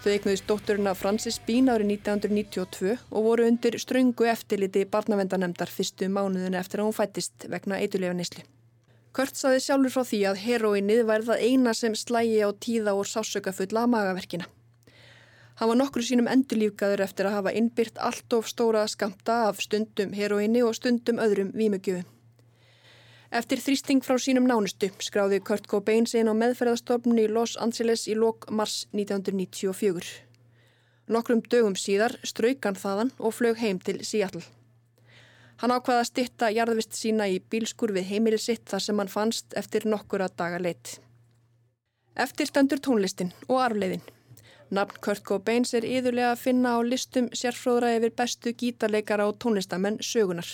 Þau 0.00 0.14
eignuðist 0.14 0.46
dótturina 0.48 0.94
Francis 0.96 1.36
Bean 1.44 1.66
árið 1.68 1.90
1992 1.98 2.94
og 3.10 3.24
voru 3.26 3.44
undir 3.44 3.74
ströngu 3.82 4.24
eftirliti 4.30 4.86
barnavendanemdar 4.88 5.68
fyrstu 5.68 6.06
mánuðin 6.08 6.56
eftir 6.56 6.80
að 6.80 6.88
hún 6.88 6.96
fættist 6.96 7.44
vegna 7.52 7.76
eitulefanislu. 7.84 8.46
Kurt 9.12 9.36
saði 9.36 9.58
sjálfur 9.60 9.92
frá 9.92 10.06
því 10.08 10.20
að 10.30 10.40
heroinnið 10.46 11.02
væri 11.04 11.28
það 11.28 11.44
eina 11.50 11.74
sem 11.76 11.98
slægi 11.98 12.38
á 12.40 12.48
tíða 12.64 12.94
og 12.96 13.10
sásökafulla 13.10 13.82
magaverkina. 13.92 14.48
Hann 15.60 15.68
var 15.68 15.80
nokkru 15.82 16.06
sínum 16.06 16.30
endurlífgaður 16.32 17.04
eftir 17.04 17.28
að 17.28 17.36
hafa 17.36 17.52
innbyrt 17.60 18.00
allt 18.00 18.38
of 18.38 18.48
stóra 18.48 18.86
skamta 18.88 19.42
af 19.50 19.60
stundum 19.60 20.16
heroinni 20.16 20.64
og 20.64 20.78
stundum 20.80 21.20
öðrum 21.20 21.52
vímugjöfum. 21.52 22.08
Eftir 23.30 23.60
þrýsting 23.62 24.00
frá 24.02 24.16
sínum 24.18 24.48
nánustu 24.50 24.88
skráði 25.06 25.38
Kurt 25.46 25.68
Cobain 25.70 26.08
inn 26.18 26.26
á 26.26 26.34
meðferðastofnun 26.34 27.20
í 27.22 27.28
Los 27.30 27.52
Angeles 27.62 28.08
í 28.10 28.16
lok 28.18 28.48
mars 28.50 28.88
1994. 28.90 30.08
Nokkrum 31.14 31.44
dögum 31.46 31.76
síðar 31.78 32.16
straukan 32.26 32.74
þaðan 32.74 33.14
og 33.22 33.36
flög 33.38 33.62
heim 33.62 33.78
til 33.78 34.02
Seattle. 34.02 34.42
Hann 35.62 35.70
ákvaða 35.70 36.02
að 36.02 36.10
stitta 36.10 36.50
jarðvist 36.50 36.98
sína 36.98 37.30
í 37.30 37.38
bílskur 37.38 37.94
við 37.94 38.10
heimilisitt 38.10 38.66
þar 38.66 38.86
sem 38.88 38.98
hann 38.98 39.14
fannst 39.14 39.54
eftir 39.54 39.86
nokkura 39.86 40.26
daga 40.26 40.58
leitt. 40.58 40.98
Eftir 42.18 42.50
stendur 42.50 42.82
tónlistin 42.82 43.30
og 43.46 43.60
arfleiðin. 43.62 44.02
Nafn 44.74 44.98
Kurt 44.98 45.22
Cobains 45.22 45.70
er 45.78 45.86
yðurlega 45.86 46.34
að 46.34 46.48
finna 46.48 46.74
á 46.74 46.82
listum 46.82 47.30
sérfróðra 47.30 47.94
yfir 47.94 48.10
bestu 48.10 48.50
gítarleikara 48.50 49.30
og 49.30 49.38
tónlistamenn 49.38 50.02
sögunar 50.02 50.50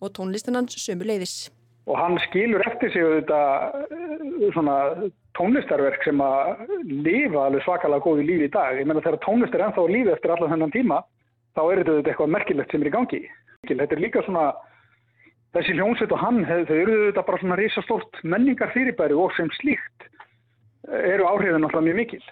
og 0.00 0.12
tónlistinans 0.12 0.76
sömu 0.76 1.08
leiðis 1.08 1.46
og 1.88 1.96
hann 1.96 2.18
skilur 2.26 2.64
eftir 2.68 2.92
sig 2.92 3.04
þetta 3.04 3.40
eh, 3.88 4.48
svona 4.52 4.76
tónlistarverk 5.38 6.04
sem 6.04 6.20
að 6.20 6.64
lifa 6.84 7.46
alveg 7.46 7.64
svakalega 7.64 8.04
góði 8.04 8.26
lífi 8.28 8.48
í 8.48 8.52
dag. 8.52 8.76
Ég 8.76 8.88
menna 8.88 9.04
þegar 9.04 9.22
tónlist 9.24 9.54
er 9.56 9.64
ennþá 9.66 9.86
lífi 9.88 10.12
eftir 10.12 10.34
allan 10.34 10.52
þennan 10.52 10.74
tíma 10.74 11.02
þá 11.56 11.62
er 11.64 11.82
þetta 11.82 12.12
eitthvað 12.12 12.34
merkilegt 12.34 12.74
sem 12.74 12.84
er 12.84 12.90
í 12.90 12.94
gangi. 12.94 13.22
Þetta 13.68 13.96
er 13.96 14.02
líka 14.02 14.24
svona 14.26 14.50
þessi 15.56 15.76
hljómsveit 15.78 16.12
og 16.12 16.20
hann, 16.22 16.42
þau 16.44 16.76
eru 16.76 16.98
þetta 17.08 17.24
bara 17.30 17.40
svona 17.42 17.58
risastórt 17.58 18.20
menningar 18.22 18.72
fyrirbæri 18.74 19.16
og 19.16 19.32
sem 19.36 19.48
slíkt 19.56 20.08
eru 20.88 21.26
áhrifin 21.28 21.64
alltaf 21.64 21.84
mjög 21.84 21.98
mikil. 22.02 22.22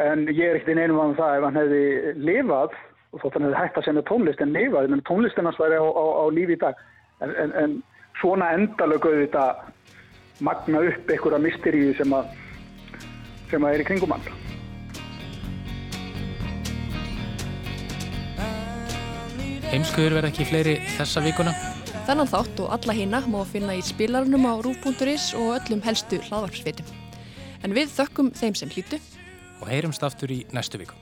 En 0.00 0.28
ég 0.30 0.44
er 0.46 0.60
ekkert 0.60 0.78
einum 0.78 1.02
af 1.02 1.16
það 1.18 1.38
ef 1.38 1.48
hann 1.48 1.58
hefði 1.60 2.14
lifað 2.28 2.76
og 3.14 3.22
þótt 3.22 3.36
hann 3.36 3.48
hefði 3.48 3.60
hægt 3.60 3.80
að 3.80 3.88
semja 3.88 4.06
tónlist 4.08 4.42
en 4.42 4.54
lifað, 4.54 4.88
menn 4.90 5.04
tónlistinans 5.08 5.58
væri 5.60 5.82
á, 5.82 5.86
á, 5.86 6.04
á 6.22 6.24
lífi 6.34 6.56
í 6.56 6.62
dag. 6.62 6.80
En, 7.22 7.34
en, 7.42 7.52
en 7.58 7.76
svona 8.20 8.52
endalög 8.56 9.06
auðvitað 9.10 10.42
magna 10.44 10.80
upp 10.88 11.12
einhverja 11.12 11.42
mysteríu 11.42 11.92
sem 11.98 12.16
að 12.16 12.32
sem 13.50 13.64
að 13.64 13.76
er 13.76 13.84
í 13.84 13.86
kringum 13.88 14.14
hann. 14.14 14.32
Heimskuður 19.74 20.20
verða 20.20 20.30
ekki 20.30 20.46
fleiri 20.46 20.74
þessa 20.94 21.22
vikuna. 21.24 21.54
Þannan 22.04 22.30
þátt 22.30 22.60
og 22.62 22.74
alla 22.76 22.94
hýna 22.94 23.22
má 23.32 23.40
finna 23.48 23.74
í 23.74 23.82
spilarunum 23.82 24.46
á 24.46 24.54
rúf.is 24.62 25.32
og 25.38 25.56
öllum 25.56 25.82
helstu 25.86 26.20
hlaðvarpsveitum. 26.28 26.86
En 27.64 27.74
við 27.74 27.90
þökkum 27.96 28.30
þeim 28.36 28.58
sem 28.60 28.70
hlýtu 28.70 29.00
og 29.62 29.70
heyrumst 29.72 30.04
aftur 30.04 30.34
í 30.34 30.44
næstu 30.52 30.82
viku. 30.82 30.94